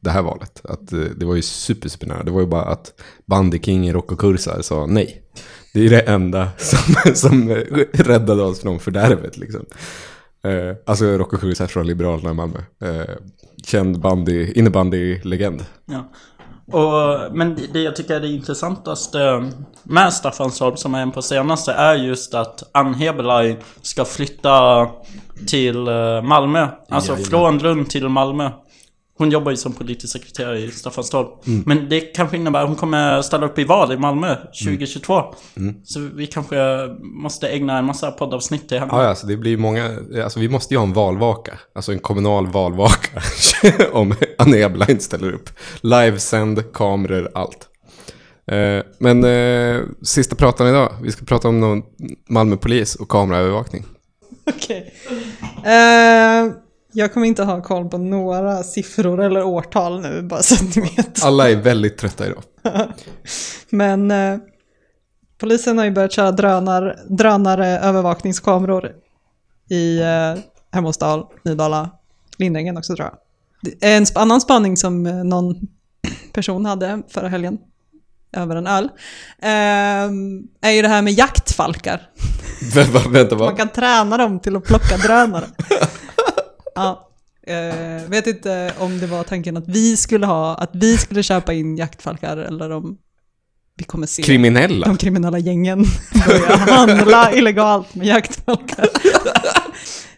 det 0.00 0.10
här 0.10 0.22
valet. 0.22 0.60
Att, 0.64 0.92
eh, 0.92 0.98
det 1.00 1.26
var 1.26 1.34
ju 1.36 1.42
super, 1.42 1.88
super 1.88 2.06
nära. 2.06 2.22
Det 2.22 2.30
var 2.30 2.40
ju 2.40 2.46
bara 2.46 2.62
att 2.64 2.92
Bandy 3.26 3.58
King, 3.58 3.92
Rocco 3.92 4.16
Kursar 4.16 4.62
sa 4.62 4.86
nej. 4.86 5.22
Det 5.74 5.80
är 5.86 5.90
det 5.90 6.00
enda 6.00 6.48
som, 6.58 7.14
som 7.14 7.48
räddade 7.92 8.42
oss 8.42 8.60
från 8.60 8.80
fördärvet 8.80 9.36
liksom. 9.38 9.64
Eh, 10.44 10.76
alltså 10.86 11.04
Rocco 11.04 11.36
Kursar 11.36 11.66
från 11.66 11.86
Liberalerna 11.86 12.30
i 12.30 12.34
Malmö. 12.34 12.58
Eh, 12.84 13.14
känd 13.64 14.00
bandy, 14.00 14.52
innebandy-legend. 14.52 15.64
Ja. 15.84 16.10
Och, 16.72 17.36
men 17.36 17.54
det- 17.54 17.72
det 17.72 17.80
jag 17.82 17.96
tycker 17.96 18.14
är 18.16 18.20
det 18.20 18.28
intressantaste 18.28 19.50
med 19.82 20.12
Staffanstorp 20.12 20.78
som 20.78 20.94
är 20.94 21.02
en 21.02 21.10
på 21.10 21.22
senaste 21.22 21.72
är 21.72 21.94
just 21.94 22.34
att 22.34 22.62
Ann 22.72 22.94
Heberlein 22.94 23.56
ska 23.82 24.04
flytta 24.04 24.86
till 25.46 25.88
eh, 25.88 26.22
Malmö. 26.22 26.68
Alltså 26.88 27.12
Jajamän. 27.12 27.30
från 27.30 27.58
Lund 27.58 27.90
till 27.90 28.08
Malmö. 28.08 28.50
Hon 29.18 29.30
jobbar 29.30 29.50
ju 29.50 29.56
som 29.56 29.72
politisk 29.72 30.12
sekreterare 30.12 30.58
i 30.58 30.70
Staffanstorp. 30.70 31.46
Men 31.66 31.88
det 31.88 32.00
kanske 32.00 32.36
innebär 32.36 32.62
att 32.62 32.68
hon 32.68 32.76
kommer 32.76 33.22
ställa 33.22 33.46
upp 33.46 33.58
i 33.58 33.64
val 33.64 33.92
i 33.92 33.96
Malmö 33.96 34.36
2022. 34.64 35.34
Så 35.84 36.00
vi 36.00 36.26
kanske 36.26 36.56
måste 37.02 37.48
ägna 37.48 37.78
en 37.78 37.84
massa 37.84 38.10
poddavsnitt 38.10 38.68
till 38.68 38.78
henne. 38.78 38.92
Ja, 38.92 39.06
alltså 39.06 39.26
det 39.26 39.36
blir 39.36 39.56
många, 39.56 39.90
alltså 40.24 40.40
vi 40.40 40.48
måste 40.48 40.74
ju 40.74 40.78
ha 40.78 40.86
en 40.86 40.92
valvaka, 40.92 41.58
alltså 41.74 41.92
en 41.92 41.98
kommunal 41.98 42.46
valvaka 42.46 43.22
om 43.92 44.14
Anna 44.38 44.56
Eblein 44.56 45.00
ställer 45.00 45.32
upp. 45.32 45.50
Livesänd, 45.80 46.72
kameror, 46.72 47.30
allt. 47.34 47.68
Eh, 48.46 48.82
men 48.98 49.24
eh, 49.24 49.80
sista 50.02 50.36
pratan 50.36 50.68
idag, 50.68 50.92
vi 51.02 51.12
ska 51.12 51.24
prata 51.24 51.48
om 51.48 51.60
någon 51.60 51.82
Malmöpolis 52.28 52.94
och 52.94 53.08
kameraövervakning. 53.08 53.84
Okej. 54.46 54.94
Eh, 55.64 56.52
jag 56.92 57.12
kommer 57.14 57.26
inte 57.26 57.44
ha 57.44 57.62
koll 57.62 57.88
på 57.88 57.98
några 57.98 58.62
siffror 58.62 59.22
eller 59.22 59.42
årtal 59.44 60.00
nu, 60.00 60.22
bara 60.22 60.42
så 60.42 60.54
att 60.54 60.76
ni 60.76 60.82
vet. 60.82 61.24
Alla 61.24 61.50
är 61.50 61.56
väldigt 61.56 61.98
trötta 61.98 62.26
idag. 62.26 62.42
Men 63.70 64.10
eh, 64.10 64.38
polisen 65.38 65.78
har 65.78 65.84
ju 65.84 65.90
börjat 65.90 66.12
köra 66.12 66.32
drönar, 66.32 66.98
drönare 67.08 67.66
övervakningskameror 67.66 68.90
i 69.70 69.98
eh, 69.98 70.34
Hermodsdal, 70.72 71.26
Nydala, 71.44 71.90
Lindängen 72.38 72.78
också 72.78 72.96
tror 72.96 73.08
jag. 73.08 73.18
En 73.80 74.06
annan 74.14 74.40
spaning 74.40 74.76
som 74.76 75.06
eh, 75.06 75.24
någon 75.24 75.54
person 76.32 76.66
hade 76.66 77.02
förra 77.08 77.28
helgen 77.28 77.58
över 78.36 78.56
en 78.56 78.66
öl 78.66 78.88
ehm, 79.42 80.42
är 80.60 80.70
ju 80.70 80.82
det 80.82 80.88
här 80.88 81.02
med 81.02 81.12
jaktfalkar. 81.12 82.08
Vänta, 83.10 83.36
Man 83.36 83.46
vad? 83.46 83.56
kan 83.56 83.68
träna 83.68 84.16
dem 84.16 84.40
till 84.40 84.56
att 84.56 84.64
plocka 84.64 84.96
drönare. 84.96 85.44
ja. 86.74 87.08
Eh, 87.46 88.08
vet 88.08 88.26
inte 88.26 88.72
om 88.78 88.98
det 88.98 89.06
var 89.06 89.24
tanken 89.24 89.56
att 89.56 89.68
vi 89.68 89.96
skulle 89.96 90.26
ha, 90.26 90.54
att 90.54 90.70
vi 90.72 90.98
skulle 90.98 91.22
köpa 91.22 91.52
in 91.52 91.76
jaktfalkar 91.76 92.36
eller 92.36 92.70
om 92.70 92.98
vi 93.76 93.84
kommer 93.84 94.06
se 94.06 94.22
Kriminella? 94.22 94.86
de 94.86 94.96
kriminella 94.96 95.38
gängen 95.38 95.84
börja 96.26 96.56
handla 96.56 97.32
illegalt 97.34 97.94
med 97.94 98.06
jaktfalkar. 98.06 98.88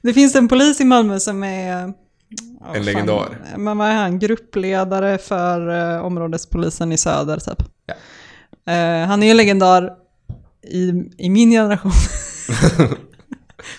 det 0.02 0.12
finns 0.12 0.34
en 0.34 0.49
polis 0.49 0.80
i 0.80 0.84
Malmö 0.84 1.20
som 1.20 1.44
är... 1.44 1.80
ja, 1.80 1.92
vad 2.61 2.75
fan, 2.75 2.84
legendar. 2.84 3.38
Men 3.56 3.78
vad 3.78 3.88
är 3.88 3.94
han? 3.94 4.18
Gruppledare 4.18 5.18
för 5.18 5.68
eh, 5.94 6.04
områdespolisen 6.04 6.92
i 6.92 6.99
söder 6.99 7.37
typ. 7.37 7.68
Ja. 7.87 7.94
Eh, 8.73 9.06
han 9.06 9.23
är 9.23 9.26
ju 9.26 9.34
legendar 9.34 9.92
i, 10.70 10.92
i 11.18 11.30
min 11.30 11.50
generation. 11.50 11.92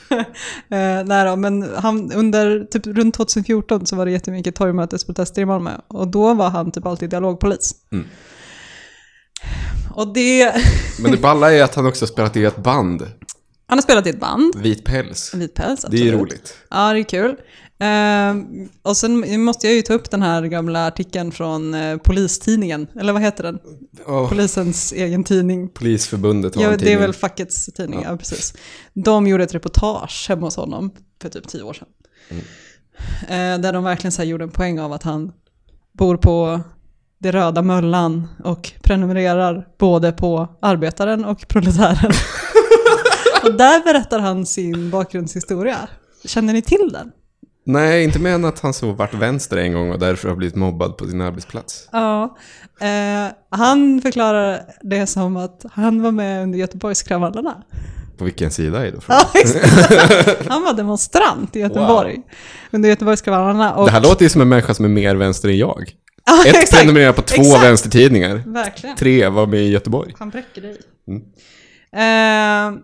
Eh, 0.69 1.03
nej 1.05 1.25
då, 1.25 1.35
men 1.35 1.75
han, 1.75 2.11
under 2.11 2.65
typ 2.71 2.87
runt 2.87 3.15
2014 3.15 3.85
så 3.85 3.95
var 3.95 4.05
det 4.05 4.11
jättemycket 4.11 4.55
torgmötesprotester 4.55 5.41
i 5.41 5.45
Malmö. 5.45 5.71
Och 5.87 6.07
då 6.07 6.33
var 6.33 6.49
han 6.49 6.71
typ 6.71 6.85
alltid 6.85 7.09
dialogpolis. 7.09 7.71
Mm. 7.91 8.05
Och 9.93 10.13
det... 10.13 10.53
Men 10.99 11.11
det 11.11 11.17
balla 11.17 11.53
är 11.53 11.63
att 11.63 11.75
han 11.75 11.85
också 11.85 12.07
spelat 12.07 12.37
i 12.37 12.45
ett 12.45 12.57
band, 12.57 13.01
Han 13.67 13.77
har 13.77 13.81
spelat 13.81 14.07
i 14.07 14.09
ett 14.09 14.19
band, 14.19 14.55
Vit 14.55 14.85
päls. 14.85 15.33
vit 15.33 15.53
päls. 15.53 15.85
Det 15.89 16.07
är 16.07 16.11
roligt. 16.11 16.57
Ja, 16.69 16.93
det 16.93 16.99
är 16.99 17.03
kul. 17.03 17.35
Eh, 17.79 18.35
och 18.81 18.97
sen 18.97 19.41
måste 19.43 19.67
jag 19.67 19.75
ju 19.75 19.81
ta 19.81 19.93
upp 19.93 20.11
den 20.11 20.21
här 20.21 20.41
gamla 20.43 20.87
artikeln 20.87 21.31
från 21.31 21.73
eh, 21.73 21.97
Polistidningen, 21.97 22.87
eller 22.99 23.13
vad 23.13 23.21
heter 23.21 23.43
den? 23.43 23.59
Åh, 24.07 24.29
Polisens 24.29 24.93
egen 24.93 25.23
tidning. 25.23 25.69
Polisförbundet 25.69 26.55
har 26.55 26.61
Ja, 26.63 26.67
en 26.71 26.77
det 26.77 26.83
är 26.83 26.85
tidning. 26.85 26.99
väl 27.01 27.13
fackets 27.13 27.65
tidning, 27.65 28.01
ja. 28.03 28.09
Ja. 28.11 28.17
precis. 28.17 28.53
De 28.93 29.27
gjorde 29.27 29.43
ett 29.43 29.53
reportage 29.55 30.25
hemma 30.29 30.47
hos 30.47 30.55
honom 30.55 30.91
för 31.21 31.29
typ 31.29 31.47
tio 31.47 31.63
år 31.63 31.73
sedan. 31.73 31.87
Eh, 33.27 33.59
där 33.61 33.73
de 33.73 33.83
verkligen 33.83 34.11
så 34.11 34.23
gjorde 34.23 34.43
en 34.43 34.51
poäng 34.51 34.79
av 34.79 34.93
att 34.93 35.03
han 35.03 35.31
bor 35.91 36.17
på 36.17 36.61
det 37.19 37.31
röda 37.31 37.61
möllan 37.61 38.27
och 38.43 38.71
prenumererar 38.83 39.67
både 39.79 40.11
på 40.11 40.47
arbetaren 40.61 41.25
och 41.25 41.47
proletären. 41.47 42.11
och 43.43 43.53
där 43.53 43.83
berättar 43.83 44.19
han 44.19 44.45
sin 44.45 44.89
bakgrundshistoria. 44.89 45.77
Känner 46.25 46.53
ni 46.53 46.61
till 46.61 46.89
den? 46.93 47.11
Nej, 47.67 48.03
inte 48.03 48.19
mer 48.19 48.31
än 48.31 48.45
att 48.45 48.59
han 48.59 48.73
så 48.73 48.91
vart 48.91 49.13
vänster 49.13 49.57
en 49.57 49.73
gång 49.73 49.91
och 49.91 49.99
därför 49.99 50.29
har 50.29 50.35
blivit 50.35 50.55
mobbad 50.55 50.97
på 50.97 51.07
sin 51.07 51.21
arbetsplats. 51.21 51.89
Ja. 51.91 52.37
Eh, 52.81 53.31
han 53.49 54.01
förklarar 54.01 54.59
det 54.81 55.07
som 55.07 55.37
att 55.37 55.65
han 55.71 56.01
var 56.01 56.11
med 56.11 56.43
under 56.43 56.59
Göteborgskravallerna. 56.59 57.63
På 58.17 58.23
vilken 58.23 58.51
sida 58.51 58.87
är 58.87 58.91
det? 58.91 58.97
Ja. 59.07 59.25
Han 60.49 60.63
var 60.63 60.73
demonstrant 60.73 61.55
i 61.55 61.59
Göteborg 61.59 62.21
under 62.71 62.89
Göteborgskravallerna. 62.89 63.73
Och, 63.75 63.85
Det 63.85 63.91
här 63.91 64.01
låter 64.01 64.23
ju 64.23 64.29
som 64.29 64.41
en 64.41 64.49
människa 64.49 64.73
som 64.73 64.85
är 64.85 64.89
mer 64.89 65.15
vänster 65.15 65.49
än 65.49 65.57
jag. 65.57 65.95
ja, 66.25 66.43
Ett 66.47 66.55
exakt. 66.55 66.79
prenumererar 66.81 67.13
på 67.13 67.21
två 67.21 67.41
Exakt. 67.41 67.63
vänstertidningar. 67.65 68.43
Verkligen. 68.45 68.95
Tre 68.95 69.27
var 69.27 69.47
med 69.47 69.59
i 69.59 69.69
Göteborg. 69.69 70.13
Han 70.19 70.29
bräcker 70.29 70.61
dig. 70.61 70.77
Mm. 71.07 71.21
Eh, 71.93 72.79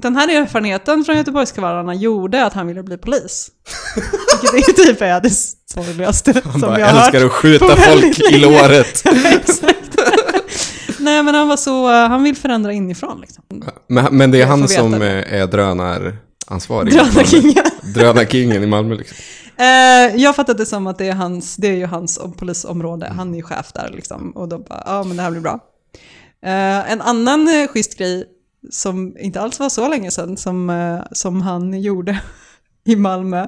den 0.00 0.16
här 0.16 0.42
erfarenheten 0.42 1.04
från 1.04 1.16
Göteborgskravallerna 1.16 1.94
gjorde 1.94 2.44
att 2.44 2.52
han 2.52 2.66
ville 2.66 2.82
bli 2.82 2.98
polis. 2.98 3.48
Vilket 4.52 4.78
är 4.78 4.82
typ 4.82 5.02
är 5.02 5.20
det 5.20 5.30
sorgligaste 5.74 6.42
Han 6.44 6.52
som 6.52 6.60
bara 6.60 6.80
jag 6.80 6.86
har 6.86 7.00
älskar 7.00 7.20
hört. 7.20 7.26
att 7.26 7.32
skjuta 7.32 7.76
folk 7.76 8.20
i 8.32 8.38
låret. 8.38 9.04
Nej 10.98 11.22
men 11.22 11.34
han 11.34 11.48
var 11.48 11.56
så, 11.56 11.90
eh, 11.90 12.08
han 12.08 12.22
vill 12.22 12.36
förändra 12.36 12.72
inifrån 12.72 13.20
liksom. 13.20 13.44
Men, 13.88 14.16
men 14.16 14.30
det 14.30 14.42
är 14.42 14.46
han 14.46 14.68
som 14.68 14.94
eh, 14.94 15.34
är 15.34 15.46
drönaransvarig. 15.46 16.92
Drönarkingen. 16.92 17.64
Drönarkingen 17.94 18.62
i 18.62 18.66
Malmö 18.66 18.94
liksom. 18.94 19.16
Eh, 19.56 20.16
jag 20.16 20.36
fattar 20.36 20.54
det 20.54 20.66
som 20.66 20.86
att 20.86 20.98
det 20.98 21.08
är, 21.08 21.14
hans, 21.14 21.56
det 21.56 21.68
är 21.68 21.76
ju 21.76 21.86
hans 21.86 22.20
polisområde, 22.36 23.12
han 23.16 23.32
är 23.32 23.36
ju 23.36 23.42
chef 23.42 23.72
där 23.72 23.90
liksom. 23.94 24.30
Och 24.30 24.48
då 24.48 24.58
bara, 24.58 24.82
ja 24.86 25.04
men 25.04 25.16
det 25.16 25.22
här 25.22 25.30
blir 25.30 25.40
bra. 25.40 25.60
Eh, 26.46 26.92
en 26.92 27.00
annan 27.00 27.68
schysst 27.68 27.98
grej 27.98 28.26
som 28.70 29.16
inte 29.18 29.40
alls 29.40 29.60
var 29.60 29.68
så 29.68 29.88
länge 29.88 30.10
sedan 30.10 30.36
som, 30.36 30.70
eh, 30.70 31.02
som 31.12 31.40
han 31.42 31.80
gjorde 31.82 32.20
i 32.84 32.96
Malmö. 32.96 33.46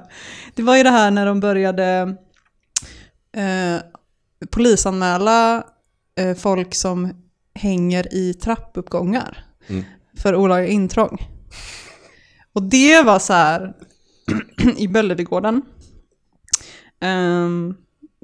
Det 0.55 0.62
var 0.62 0.76
ju 0.76 0.83
det 0.83 0.90
här 0.90 1.11
när 1.11 1.26
de 1.26 1.40
började 1.40 2.17
eh, 3.37 3.76
polisanmäla 4.50 5.64
eh, 6.19 6.35
folk 6.37 6.75
som 6.75 7.12
hänger 7.55 8.14
i 8.14 8.35
trappuppgångar 8.35 9.47
Mm. 9.69 9.85
för 10.19 10.35
olaga 10.35 10.67
intrång. 10.67 11.17
Och 12.52 12.62
det 12.62 13.02
var 13.02 13.19
så 13.19 13.33
här 13.33 13.75
i 14.76 14.88
Böllerigården. 14.88 15.62
Ehm, 17.00 17.75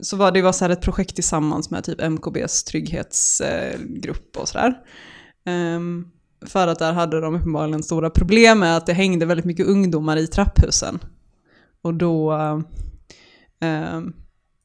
så 0.02 0.16
var 0.16 0.32
det 0.32 0.42
var 0.42 0.52
så 0.52 0.64
här 0.64 0.70
ett 0.72 0.80
projekt 0.80 1.14
tillsammans 1.14 1.70
med 1.70 1.84
typ 1.84 2.00
MKBs 2.00 2.64
trygghetsgrupp 2.64 4.36
och 4.36 4.48
sådär. 4.48 4.74
Ehm, 5.46 6.10
för 6.46 6.68
att 6.68 6.78
där 6.78 6.92
hade 6.92 7.20
de 7.20 7.34
uppenbarligen 7.34 7.82
stora 7.82 8.10
problem 8.10 8.58
med 8.58 8.76
att 8.76 8.86
det 8.86 8.92
hängde 8.92 9.26
väldigt 9.26 9.46
mycket 9.46 9.66
ungdomar 9.66 10.16
i 10.16 10.26
trapphusen. 10.26 10.98
Och 11.82 11.94
då 11.94 12.32
eh, 13.62 14.00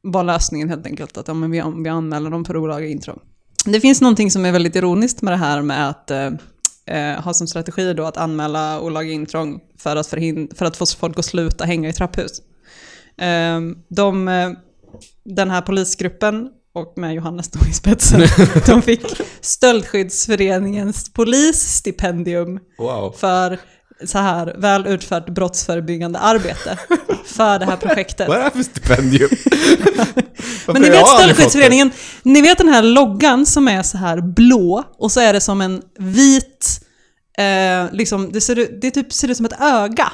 var 0.04 0.24
lösningen 0.24 0.70
helt 0.70 0.86
enkelt 0.86 1.18
att 1.18 1.28
ja, 1.28 1.34
men 1.34 1.52
vi, 1.52 1.64
vi 1.84 1.90
anmäler 1.90 2.30
dem 2.30 2.46
för 2.46 2.58
olaga 2.58 2.86
intrång. 2.86 3.20
Det 3.66 3.80
finns 3.80 4.02
någonting 4.02 4.32
som 4.32 4.46
är 4.46 4.52
väldigt 4.52 4.76
ironiskt 4.76 5.22
med 5.22 5.34
det 5.34 5.38
här 5.38 5.62
med 5.62 5.90
att 5.90 6.12
eh, 6.12 6.30
eh 6.86 7.22
ha 7.24 7.34
som 7.34 7.48
strategi 7.48 7.94
då 7.94 8.04
att 8.04 8.18
anmäla 8.18 8.82
olaga 8.82 9.12
intrång 9.12 9.60
för 9.78 9.96
att, 9.96 10.08
förhind- 10.08 10.56
för 10.56 10.66
att 10.66 10.78
få 10.78 10.86
folk 10.86 11.20
att 11.20 11.26
sluta 11.26 11.66
hänga 11.66 11.90
i 11.90 11.94
trapphus. 11.94 12.42
Eh, 13.18 13.60
de, 13.88 14.28
eh, 14.28 14.52
den 15.24 15.50
här 15.50 15.62
polisgruppen, 15.62 16.50
och 16.74 16.94
med 16.98 17.14
Johannes 17.14 17.50
då 17.50 17.60
i 17.70 17.74
spetsen, 17.74 18.22
de 18.66 18.82
fick 18.82 19.06
Stöldskyddsföreningens 19.42 21.14
polisstipendium 21.14 22.60
Wow. 22.80 23.16
för 23.18 23.60
så 24.06 24.18
här 24.18 24.56
väl 24.58 24.88
utfört 24.88 25.30
brottsförebyggande 25.30 26.20
arbete 26.20 26.78
för 27.26 27.60
det 27.60 27.66
här 27.66 27.78
projektet. 27.78 28.28
Vad 28.28 28.38
är 28.38 28.40
det 28.40 28.44
här 28.44 28.52
för 28.52 28.64
stipendium? 28.64 29.30
Men 30.74 30.82
ni 30.82 30.90
vet 30.90 31.08
Stöldskyddsföreningen, 31.08 31.92
ni 32.24 32.42
vet 32.42 32.58
den 32.58 32.68
här 32.70 32.84
loggan 32.84 33.46
som 33.46 33.68
är 33.68 33.84
så 33.84 33.98
här 33.98 34.22
blå 34.22 34.84
och 34.98 35.12
så 35.12 35.20
är 35.20 35.34
det 35.34 35.42
som 35.42 35.62
en 35.62 35.82
vit, 36.00 36.82
eh, 37.38 37.94
liksom, 37.94 38.32
det 38.32 38.42
ser, 38.42 38.82
det 38.82 38.92
typ 38.92 39.14
ser 39.14 39.28
ut 39.32 39.38
som 39.38 39.46
ett 39.46 39.62
öga. 39.62 40.12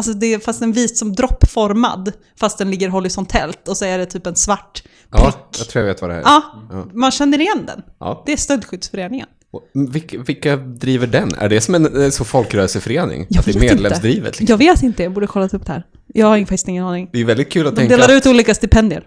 Alltså 0.00 0.12
det 0.12 0.34
är 0.34 0.38
fast 0.38 0.62
en 0.62 0.72
vit 0.72 0.96
som 0.96 1.12
droppformad, 1.12 2.12
fast 2.40 2.58
den 2.58 2.70
ligger 2.70 2.88
horisontellt 2.88 3.68
och 3.68 3.76
så 3.76 3.84
är 3.84 3.98
det 3.98 4.06
typ 4.06 4.26
en 4.26 4.36
svart 4.36 4.82
det? 4.84 4.90
Ja, 5.18 5.24
prick. 5.24 5.60
jag 5.60 5.68
tror 5.68 5.84
jag 5.84 5.94
vet 5.94 6.00
vad 6.00 6.10
det 6.10 6.14
här 6.14 6.20
är. 6.20 6.24
Ja, 6.24 6.42
Ja. 6.70 6.86
man 6.94 7.10
känner 7.10 7.40
igen 7.40 7.64
den. 7.66 7.82
Ja. 8.00 8.22
Det 8.26 8.32
är 8.32 8.36
Stöldskyddsföreningen. 8.36 9.26
Och 9.50 9.62
Vilka, 9.72 10.18
vilka 10.18 10.56
driver 10.56 11.06
den? 11.06 11.34
Är 11.38 11.48
det 11.48 11.60
som 11.60 11.74
en 11.74 12.02
eh, 12.02 12.10
så 12.10 12.24
folkrörelseförening? 12.24 13.26
Jag 13.28 13.38
att 13.38 13.44
det 13.44 13.54
är 13.56 13.60
medlemsdrivet? 13.60 14.40
Liksom? 14.40 14.46
Jag 14.46 14.58
vet 14.58 14.82
inte, 14.82 15.02
jag 15.02 15.12
borde 15.12 15.26
kollat 15.26 15.54
upp 15.54 15.66
det 15.66 15.72
här. 15.72 15.86
Jag 16.06 16.26
har 16.26 16.38
faktiskt 16.38 16.68
ingen 16.68 16.84
aning. 16.84 17.10
Det 17.12 17.20
är 17.20 17.24
väldigt 17.24 17.52
kul 17.52 17.66
att 17.66 17.76
De 17.76 17.88
delar 17.88 18.04
att, 18.04 18.10
ut 18.10 18.26
olika 18.26 18.54
stipendier. 18.54 19.06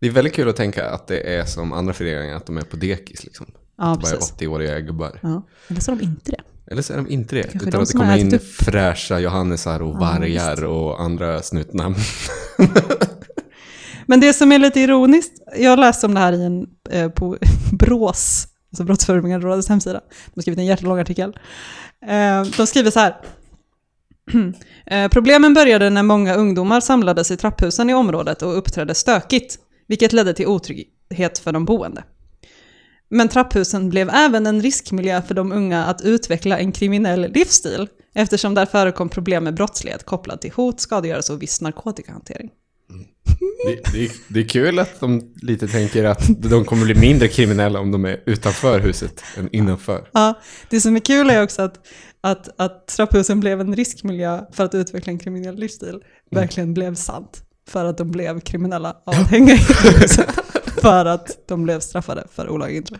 Det 0.00 0.06
är 0.06 0.10
väldigt 0.10 0.34
kul 0.34 0.48
att 0.48 0.56
tänka 0.56 0.90
att 0.90 1.06
det 1.06 1.36
är 1.36 1.44
som 1.44 1.72
andra 1.72 1.92
föreningar, 1.92 2.36
att 2.36 2.46
de 2.46 2.56
är 2.56 2.62
på 2.62 2.76
dekis 2.76 3.24
liksom. 3.24 3.46
Ja, 3.78 3.84
Bara 3.84 3.92
är 3.92 4.16
precis. 4.16 4.34
80-åriga 4.38 4.80
gubbar. 4.80 5.20
Ja. 5.22 5.46
Eller 5.68 5.80
så 5.80 5.92
är 5.92 5.96
de 5.96 6.04
inte 6.04 6.30
det. 6.30 6.40
Eller 6.70 6.82
så 6.82 6.92
är 6.92 6.96
de 6.96 7.08
inte 7.10 7.36
det. 7.36 7.42
Kanske 7.42 7.68
utan 7.68 7.70
de 7.70 7.82
att 7.82 7.88
det 7.88 7.98
kommer 7.98 8.16
in 8.16 8.34
upp. 8.34 8.44
fräscha 8.44 9.18
Johannesar 9.20 9.82
och 9.82 9.94
Ja, 9.94 9.98
vargar 9.98 10.64
och 10.64 11.00
andra 11.02 11.42
snutnamn. 11.42 11.94
Men 14.06 14.20
det 14.20 14.32
som 14.32 14.52
är 14.52 14.58
lite 14.58 14.80
ironiskt, 14.80 15.32
jag 15.56 15.78
läste 15.78 16.06
om 16.06 16.14
det 16.14 16.20
här 16.20 16.32
i 16.32 16.44
en, 16.44 16.66
eh, 16.90 17.08
på 17.08 17.36
BRÅs, 17.72 18.46
alltså 18.72 18.84
Brottsförebyggande 18.84 19.46
rådets 19.46 19.68
hemsida. 19.68 20.00
De 20.08 20.32
har 20.34 20.42
skrivit 20.42 20.58
en 20.58 20.66
jättelång 20.66 20.98
artikel. 20.98 21.36
Eh, 22.06 22.42
de 22.56 22.66
skriver 22.66 22.90
så 22.90 23.00
här. 23.00 23.16
Eh, 24.86 25.08
Problemen 25.08 25.54
började 25.54 25.90
när 25.90 26.02
många 26.02 26.34
ungdomar 26.34 26.80
samlades 26.80 27.30
i 27.30 27.36
trapphusen 27.36 27.90
i 27.90 27.94
området 27.94 28.42
och 28.42 28.58
uppträdde 28.58 28.94
stökigt, 28.94 29.58
vilket 29.88 30.12
ledde 30.12 30.34
till 30.34 30.46
otrygghet 30.46 31.38
för 31.38 31.52
de 31.52 31.64
boende. 31.64 32.04
Men 33.14 33.28
trapphusen 33.28 33.90
blev 33.90 34.10
även 34.10 34.46
en 34.46 34.62
riskmiljö 34.62 35.22
för 35.22 35.34
de 35.34 35.52
unga 35.52 35.84
att 35.84 36.02
utveckla 36.02 36.58
en 36.58 36.72
kriminell 36.72 37.32
livsstil, 37.32 37.88
eftersom 38.14 38.54
där 38.54 38.66
förekom 38.66 39.08
problem 39.08 39.44
med 39.44 39.54
brottslighet 39.54 40.04
kopplad 40.04 40.40
till 40.40 40.52
hot, 40.52 40.80
skadegörelse 40.80 41.32
och 41.32 41.42
viss 41.42 41.60
narkotikahantering. 41.60 42.50
det, 43.66 43.92
det, 43.92 44.04
är, 44.04 44.10
det 44.28 44.40
är 44.40 44.48
kul 44.48 44.78
att 44.78 45.00
de 45.00 45.34
lite 45.42 45.68
tänker 45.68 46.04
att 46.04 46.28
de 46.50 46.64
kommer 46.64 46.84
bli 46.84 46.94
mindre 46.94 47.28
kriminella 47.28 47.80
om 47.80 47.92
de 47.92 48.04
är 48.04 48.22
utanför 48.26 48.80
huset 48.80 49.22
än 49.36 49.48
innanför. 49.52 50.08
Ja, 50.12 50.40
det 50.70 50.80
som 50.80 50.96
är 50.96 51.00
kul 51.00 51.30
är 51.30 51.42
också 51.42 51.62
att, 51.62 51.86
att, 52.20 52.60
att 52.60 52.86
trapphusen 52.86 53.40
blev 53.40 53.60
en 53.60 53.76
riskmiljö 53.76 54.40
för 54.52 54.64
att 54.64 54.74
utveckla 54.74 55.10
en 55.10 55.18
kriminell 55.18 55.56
livsstil 55.56 56.00
verkligen 56.30 56.74
blev 56.74 56.94
sant. 56.94 57.42
För 57.68 57.84
att 57.84 57.98
de 57.98 58.10
blev 58.10 58.40
kriminella 58.40 58.96
av 59.06 59.14
att 59.14 59.30
hänga 59.30 59.54
i 59.54 59.58
trapphusen. 59.58 60.24
För 60.84 61.04
att 61.04 61.48
de 61.48 61.62
blev 61.64 61.80
straffade 61.80 62.24
för 62.34 62.48
olaga 62.48 62.72
intrång. 62.72 62.98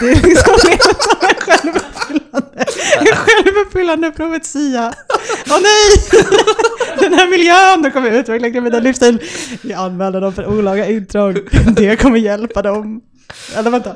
Det 0.00 0.10
är 0.10 0.22
liksom 0.22 0.54
en 0.72 1.34
självuppfyllande, 1.38 2.64
en 3.00 3.16
självuppfyllande 3.16 4.10
profetia. 4.10 4.94
Åh 5.50 5.58
nej! 5.62 6.22
Den 7.00 7.12
här 7.12 7.30
miljön, 7.30 7.82
då 7.82 7.90
kommer 7.90 8.10
utveckla 8.10 8.46
en 8.46 8.52
kriminell 8.52 8.82
livsstil. 8.82 9.22
Vi 9.62 9.72
anmäler 9.72 10.20
dem 10.20 10.32
för 10.32 10.46
olaga 10.46 10.86
intrång. 10.86 11.36
Det 11.76 11.96
kommer 11.96 12.18
hjälpa 12.18 12.62
dem. 12.62 13.00
Eller 13.56 13.70
vänta. 13.70 13.94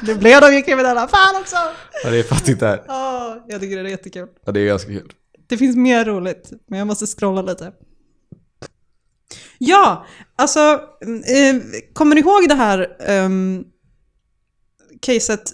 Nu 0.00 0.14
blev 0.14 0.40
de 0.40 0.54
ju 0.54 0.62
kriminella. 0.62 1.08
Fan 1.08 1.36
också! 1.40 1.56
Ja, 2.04 2.10
det 2.10 2.18
är 2.18 2.22
fattigt 2.22 2.60
där. 2.60 2.82
Åh, 2.88 3.36
jag 3.48 3.60
tycker 3.60 3.76
det 3.76 3.88
är 3.88 3.90
jättekul. 3.90 4.28
Ja, 4.46 4.52
det 4.52 4.60
är 4.60 4.66
ganska 4.66 4.88
kul. 4.88 5.12
Det 5.48 5.56
finns 5.56 5.76
mer 5.76 6.04
roligt, 6.04 6.50
men 6.68 6.78
jag 6.78 6.88
måste 6.88 7.06
scrolla 7.06 7.42
lite. 7.42 7.72
Ja, 9.64 10.06
alltså, 10.36 10.60
eh, 11.26 11.62
kommer 11.92 12.14
ni 12.14 12.20
ihåg 12.20 12.48
det 12.48 12.54
här 12.54 12.96
um, 13.08 13.64
caset 15.00 15.52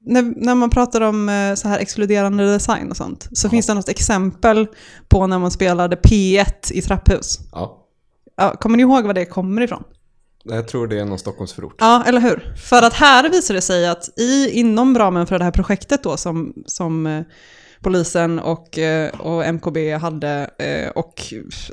när, 0.00 0.22
när 0.22 0.54
man 0.54 0.70
pratar 0.70 1.00
om 1.00 1.28
eh, 1.28 1.54
så 1.54 1.68
här 1.68 1.78
exkluderande 1.78 2.52
design 2.52 2.90
och 2.90 2.96
sånt, 2.96 3.28
så 3.32 3.48
finns 3.48 3.66
det 3.66 3.74
något 3.74 3.88
exempel 3.88 4.66
på 5.08 5.26
när 5.26 5.38
man 5.38 5.50
spelade 5.50 5.96
P1 5.96 6.72
i 6.72 6.82
trapphus. 6.82 7.38
Ja. 7.52 7.86
Ja, 8.36 8.56
kommer 8.56 8.76
ni 8.76 8.82
ihåg 8.82 9.06
var 9.06 9.14
det 9.14 9.24
kommer 9.24 9.62
ifrån? 9.62 9.84
Jag 10.44 10.68
tror 10.68 10.86
det 10.86 11.00
är 11.00 11.04
någon 11.04 11.18
Stockholmsförort. 11.18 11.76
Ja, 11.78 12.04
eller 12.06 12.20
hur? 12.20 12.54
För 12.56 12.82
att 12.82 12.92
här 12.92 13.28
visar 13.30 13.54
det 13.54 13.60
sig 13.60 13.88
att 13.88 14.18
i, 14.18 14.50
inom 14.50 14.98
ramen 14.98 15.26
för 15.26 15.38
det 15.38 15.44
här 15.44 15.52
projektet 15.52 16.02
då 16.02 16.16
som, 16.16 16.54
som 16.66 17.06
eh, 17.06 17.22
polisen 17.86 18.38
och, 18.38 18.78
eh, 18.78 19.10
och 19.20 19.54
MKB 19.54 19.92
hade 19.92 20.50
eh, 20.58 20.88
och 20.88 21.22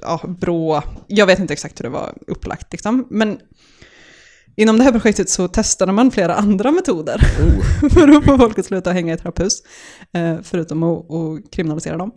ja, 0.02 0.22
Brå, 0.28 0.82
jag 1.08 1.26
vet 1.26 1.40
inte 1.40 1.54
exakt 1.54 1.80
hur 1.80 1.84
det 1.84 1.90
var 1.90 2.14
upplagt 2.28 2.72
liksom, 2.72 3.08
men 3.10 3.40
inom 4.56 4.78
det 4.78 4.84
här 4.84 4.92
projektet 4.92 5.30
så 5.30 5.48
testade 5.48 5.92
man 5.92 6.12
flera 6.12 6.36
andra 6.36 6.72
metoder 6.72 7.18
för 7.94 8.18
att 8.18 8.26
få 8.26 8.38
folk 8.38 8.60
att 8.60 8.66
sluta 8.66 8.92
hänga 8.92 9.14
i 9.14 9.18
trapphus, 9.18 9.64
eh, 10.14 10.36
förutom 10.44 10.84
att, 10.84 11.12
att 11.12 11.52
kriminalisera 11.52 11.98
dem. 11.98 12.12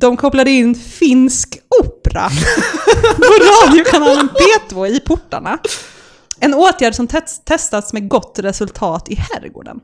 De 0.00 0.16
kopplade 0.16 0.50
in 0.50 0.74
finsk 0.74 1.58
opera 1.84 2.28
på 3.16 3.68
radiokanalen 3.68 4.28
P2 4.28 4.86
i 4.86 5.00
portarna. 5.00 5.58
En 6.40 6.54
åtgärd 6.54 6.94
som 6.94 7.06
tes- 7.08 7.44
testats 7.44 7.92
med 7.92 8.08
gott 8.08 8.38
resultat 8.38 9.08
i 9.08 9.14
herrgården. 9.14 9.80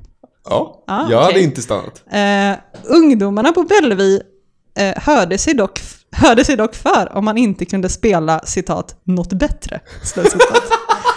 Ja, 0.48 0.84
Ah, 0.86 1.10
jag 1.10 1.18
hade 1.18 1.30
okej. 1.32 1.42
inte 1.44 1.62
stannat. 1.62 2.02
Eh, 2.12 2.58
ungdomarna 2.84 3.52
på 3.52 3.62
Bellevue 3.62 4.20
eh, 4.78 4.94
hörde, 5.02 5.38
sig 5.38 5.54
dock, 5.54 5.80
hörde 6.12 6.44
sig 6.44 6.56
dock 6.56 6.74
för 6.74 7.12
om 7.16 7.24
man 7.24 7.38
inte 7.38 7.64
kunde 7.64 7.88
spela 7.88 8.40
citat 8.44 8.96
något 9.04 9.32
bättre. 9.32 9.80
Slutcitat. 10.04 10.62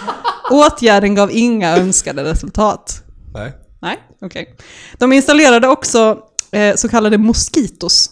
Åtgärden 0.50 1.14
gav 1.14 1.30
inga 1.32 1.76
önskade 1.76 2.24
resultat. 2.24 3.02
Nej. 3.34 3.52
Nej, 3.82 3.98
okej. 4.22 4.56
De 4.98 5.12
installerade 5.12 5.68
också 5.68 6.18
eh, 6.52 6.74
så 6.76 6.88
kallade 6.88 7.18
moskitos. 7.18 8.10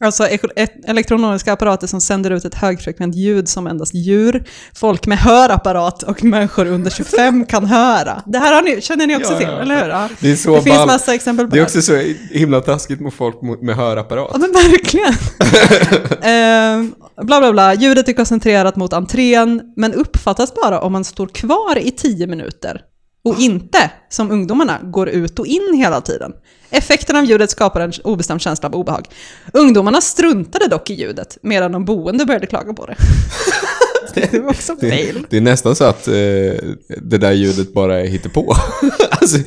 Alltså 0.00 0.26
elektroniska 0.86 1.52
apparater 1.52 1.86
som 1.86 2.00
sänder 2.00 2.30
ut 2.30 2.44
ett 2.44 2.54
högfrekvent 2.54 3.14
ljud 3.14 3.48
som 3.48 3.66
endast 3.66 3.94
djur, 3.94 4.44
folk 4.74 5.06
med 5.06 5.18
hörapparat 5.18 6.02
och 6.02 6.24
människor 6.24 6.66
under 6.66 6.90
25 6.90 7.46
kan 7.46 7.64
höra. 7.64 8.22
Det 8.26 8.38
här 8.38 8.54
har 8.54 8.62
ni, 8.62 8.80
känner 8.80 9.06
ni 9.06 9.16
också 9.16 9.32
Ja, 9.32 9.38
till, 9.38 9.48
ja. 9.48 9.60
eller 9.60 9.82
hur? 9.82 9.88
Ja. 9.90 10.08
Det 10.20 10.32
är 10.32 10.36
så 10.36 10.56
det 10.56 10.62
finns 10.62 10.86
massa 10.86 11.14
exempel 11.14 11.46
på 11.46 11.50
Det 11.50 11.56
är 11.56 11.60
här. 11.60 11.66
också 11.66 11.82
så 11.82 11.96
himla 12.30 12.60
taskigt 12.60 13.00
mot 13.00 13.14
folk 13.14 13.42
med 13.62 13.76
hörapparat. 13.76 14.30
Ja 14.32 14.38
men 14.38 14.52
verkligen. 14.52 15.14
eh, 16.22 17.24
bla 17.24 17.40
bla 17.40 17.52
bla, 17.52 17.74
ljudet 17.74 18.08
är 18.08 18.12
koncentrerat 18.12 18.76
mot 18.76 18.92
entrén, 18.92 19.62
men 19.76 19.94
uppfattas 19.94 20.54
bara 20.54 20.80
om 20.80 20.92
man 20.92 21.04
står 21.04 21.26
kvar 21.26 21.78
i 21.78 21.90
10 21.90 22.26
minuter. 22.26 22.80
Och 23.24 23.40
inte, 23.40 23.90
som 24.08 24.30
ungdomarna, 24.30 24.80
går 24.82 25.08
ut 25.08 25.38
och 25.38 25.46
in 25.46 25.74
hela 25.76 26.00
tiden. 26.00 26.32
Effekten 26.70 27.16
av 27.16 27.24
ljudet 27.24 27.50
skapar 27.50 27.80
en 27.80 27.92
obestämd 28.04 28.40
känsla 28.40 28.68
av 28.68 28.74
obehag. 28.74 29.08
Ungdomarna 29.52 30.00
struntade 30.00 30.68
dock 30.68 30.90
i 30.90 30.94
ljudet, 30.94 31.38
medan 31.42 31.72
de 31.72 31.84
boende 31.84 32.26
började 32.26 32.46
klaga 32.46 32.72
på 32.72 32.86
det. 32.86 32.96
det 34.14 34.38
var 34.38 34.50
också 34.50 34.76
fail. 34.76 35.26
det 35.30 35.36
är 35.36 35.40
nästan 35.40 35.76
så 35.76 35.84
att 35.84 36.08
eh, 36.08 36.14
det 37.02 37.18
där 37.18 37.32
ljudet 37.32 37.74
bara 37.74 38.00
är 38.00 38.06
hittepå. 38.06 38.54
alltså, 39.10 39.38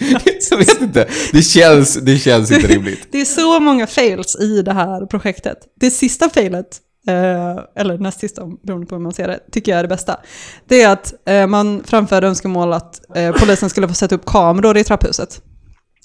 jag 0.52 0.58
vet 0.58 0.82
inte. 0.82 1.08
Det 1.32 1.42
känns, 1.42 1.96
det 1.96 2.18
känns 2.18 2.52
inte 2.52 2.68
rimligt. 2.68 3.08
Det 3.12 3.22
är 3.22 3.26
så 3.26 3.60
många 3.60 3.88
fails 3.88 4.36
i 4.36 4.62
det 4.62 4.74
här 4.74 5.06
projektet. 5.06 5.58
Det 5.80 5.92
sista 5.92 6.30
failet, 6.30 6.78
eh, 7.08 7.60
eller 7.76 7.98
näst 7.98 8.20
sista 8.20 8.42
beroende 8.64 8.88
på 8.88 8.96
hur 8.96 9.02
man 9.02 9.14
ser 9.14 9.28
det, 9.28 9.40
tycker 9.52 9.72
jag 9.72 9.80
är 9.80 9.84
det 9.84 9.90
bästa. 9.90 10.20
Det 10.68 10.82
är 10.82 10.90
att 10.90 11.14
eh, 11.26 11.48
man 11.48 11.84
framförde 11.84 12.28
önskemål 12.28 12.74
att 12.74 13.02
eh, 13.16 13.36
polisen 13.36 13.70
skulle 13.70 13.88
få 13.88 13.94
sätta 13.94 14.16
upp 14.16 14.26
kameror 14.26 14.78
i 14.78 14.84
trapphuset 14.84 15.42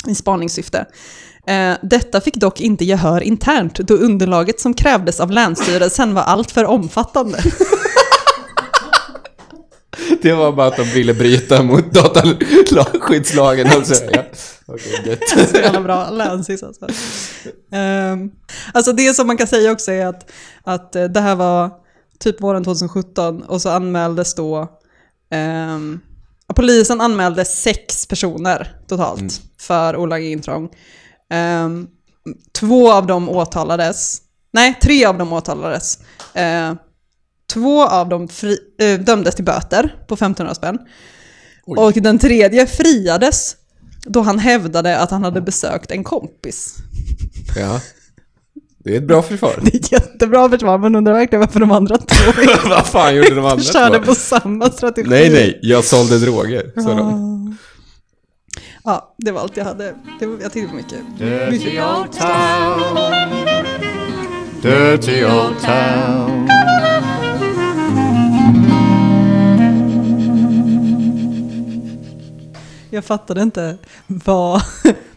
i 0.08 0.14
spaningssyfte. 0.14 0.86
Detta 1.82 2.20
fick 2.20 2.34
dock 2.34 2.60
inte 2.60 2.84
gehör 2.84 3.20
internt 3.20 3.74
då 3.74 3.94
underlaget 3.94 4.60
som 4.60 4.74
krävdes 4.74 5.20
av 5.20 5.30
Länsstyrelsen 5.30 6.14
var 6.14 6.22
alltför 6.22 6.64
omfattande. 6.64 7.38
Det 10.22 10.32
var 10.32 10.52
bara 10.52 10.66
att 10.66 10.76
de 10.76 10.82
ville 10.82 11.14
bryta 11.14 11.62
mot 11.62 11.92
dataskyddslagen. 11.92 13.66
Alltså, 13.66 14.04
ja. 14.12 14.22
Gött. 15.04 15.48
så 15.50 15.56
jävla 15.56 15.80
bra 15.80 16.10
länsis 16.10 16.62
alltså. 16.62 16.86
Alltså 18.74 18.92
det 18.92 19.14
som 19.14 19.26
man 19.26 19.36
kan 19.36 19.46
säga 19.46 19.72
också 19.72 19.92
är 19.92 20.06
att, 20.06 20.30
att 20.62 20.96
eh, 20.96 21.04
det 21.04 21.20
här 21.20 21.34
var 21.34 21.70
typ 22.18 22.40
våren 22.40 22.64
2017 22.64 23.42
och 23.42 23.62
så 23.62 23.70
anmäldes 23.70 24.34
då 24.34 24.78
ja, 26.52 26.54
polisen 26.54 27.00
anmälde 27.00 27.44
sex 27.44 28.06
personer 28.06 28.76
totalt 28.86 29.40
för 29.58 29.96
olaga 29.96 30.24
intrång. 30.24 30.68
Ehm, 31.30 31.88
två 32.52 32.92
av 32.92 33.06
dem 33.06 33.28
åtalades, 33.28 34.18
nej 34.52 34.78
tre 34.82 35.04
av 35.04 35.18
dem 35.18 35.32
åtalades. 35.32 35.98
Eh, 36.34 36.74
två 37.52 37.84
av 37.86 38.08
dem 38.08 38.28
fri, 38.28 38.58
eh, 38.78 39.00
dömdes 39.00 39.34
till 39.34 39.44
böter 39.44 40.04
på 40.08 40.14
1500 40.14 40.54
spänn. 40.54 40.78
Och 41.66 41.92
den 41.92 42.18
tredje 42.18 42.66
friades 42.66 43.56
då 44.06 44.20
han 44.20 44.38
hävdade 44.38 44.98
att 44.98 45.10
han 45.10 45.24
hade 45.24 45.40
besökt 45.40 45.90
en 45.90 46.04
kompis. 46.04 46.76
Ja. 47.56 47.80
Det 48.84 48.92
är 48.92 48.96
ett 48.96 49.06
bra 49.06 49.22
försvar. 49.22 49.54
Det 49.62 49.74
är 49.74 49.78
ett 49.78 49.92
jättebra 49.92 50.48
försvar, 50.48 50.78
men 50.78 50.94
undrar 50.96 51.12
verkligen 51.12 51.40
varför 51.40 51.60
de 51.60 51.70
andra 51.70 51.98
två 51.98 52.32
Vad 52.68 52.86
fan 52.86 53.14
gjorde 53.16 53.34
de 53.34 53.44
andra? 53.46 53.62
körde 53.64 53.98
två? 53.98 54.04
på 54.04 54.14
samma 54.14 54.70
strategi. 54.70 55.08
Nej, 55.10 55.30
nej, 55.30 55.58
jag 55.62 55.84
sålde 55.84 56.18
droger, 56.18 56.82
sa 56.82 56.94
de. 56.94 57.56
Ja, 58.84 59.14
det 59.18 59.32
var 59.32 59.40
allt 59.40 59.56
jag 59.56 59.64
hade. 59.64 59.94
Det 60.20 60.26
var, 60.26 60.36
jag 60.42 60.52
tyckte 60.52 60.60
det 60.60 60.66
var 60.66 60.74
mycket. 60.74 61.18
Dirty 61.18 61.80
old 61.80 62.12
town. 62.12 62.96
Dirty 64.62 65.24
old 65.24 65.60
town. 65.64 66.48
Jag 72.90 73.04
fattade 73.04 73.42
inte 73.42 73.76
vad, 74.06 74.62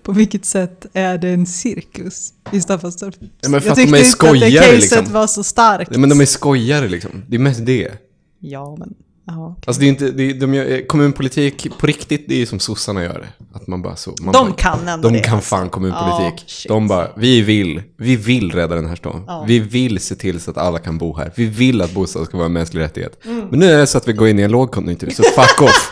på 0.06 0.12
vilket 0.12 0.46
sätt 0.46 0.86
är 0.94 1.18
det 1.18 1.30
en 1.30 1.46
cirkus 1.46 2.34
i 2.52 2.62
Staffanstorp? 2.62 3.16
Ja, 3.42 3.50
men 3.50 3.62
för 3.62 3.68
jag 3.68 3.72
att 3.72 3.78
de 3.78 3.84
tyckte 3.84 3.98
är 3.98 4.00
inte 4.00 4.10
att 4.10 4.22
det 4.22 4.50
skojare, 4.50 4.52
caset 4.52 4.80
liksom. 4.82 5.14
var 5.14 5.28
så 5.28 5.44
starkt. 5.44 5.92
Ja, 5.94 6.00
men 6.00 6.10
de 6.10 6.22
är 6.22 6.26
skojare 6.26 6.88
liksom. 6.88 7.12
Det 7.28 7.36
är 7.36 7.40
mest 7.40 7.66
det. 7.66 7.92
Ja, 8.40 8.76
men... 8.80 8.94
Ja. 9.28 9.56
Alltså 9.66 9.80
det 9.80 9.86
är 9.86 9.90
inte, 9.90 10.12
det 10.12 10.30
är, 10.30 10.34
de 10.34 10.54
gör, 10.54 10.88
kommunpolitik 10.88 11.68
på 11.80 11.88
riktigt, 11.88 12.26
det 12.28 12.42
är 12.42 12.46
som 12.46 12.60
sossarna 12.60 13.04
gör 13.04 13.20
det. 13.20 13.58
Att 13.58 13.68
man 13.68 13.82
bara 13.82 13.96
så. 13.96 14.16
Man 14.22 14.34
De 14.34 14.48
bara, 14.48 14.56
kan 14.56 14.88
ändå 14.88 15.10
De 15.10 15.18
det, 15.18 15.24
kan 15.24 15.36
alltså. 15.36 15.48
fan 15.56 15.70
kommunpolitik. 15.70 16.50
Shit. 16.50 16.70
de 16.70 16.88
bara, 16.88 17.10
vi 17.18 17.42
vill, 17.42 17.82
vi 17.98 18.16
vill 18.16 18.52
rädda 18.52 18.76
den 18.76 18.86
här 18.86 18.96
stan. 18.96 19.24
Ja. 19.28 19.46
Vi 19.48 19.60
vill 19.60 20.00
se 20.00 20.16
till 20.16 20.42
så 20.42 20.52
att 20.52 20.58
alla 20.58 20.80
kan 20.80 20.98
bo 20.98 21.18
här. 21.18 21.32
Vi 21.36 21.46
vill 21.46 21.82
att 21.82 21.94
bostad 21.94 22.26
ska 22.26 22.38
vara 22.38 22.46
en 22.46 22.54
mänsklig 22.54 22.82
rättighet. 22.82 23.26
Mm. 23.26 23.48
Men 23.50 23.60
nu 23.60 23.72
är 23.72 23.78
det 23.78 23.88
så 23.88 23.98
att 23.98 24.08
vi 24.08 24.14
går 24.14 24.28
in 24.28 24.40
i 24.40 24.42
en 24.42 24.52
lågkonjunktur, 24.52 25.10
så 25.10 25.24
fuck 25.24 25.62
off. 25.62 25.92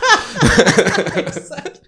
Exakt. 1.16 1.80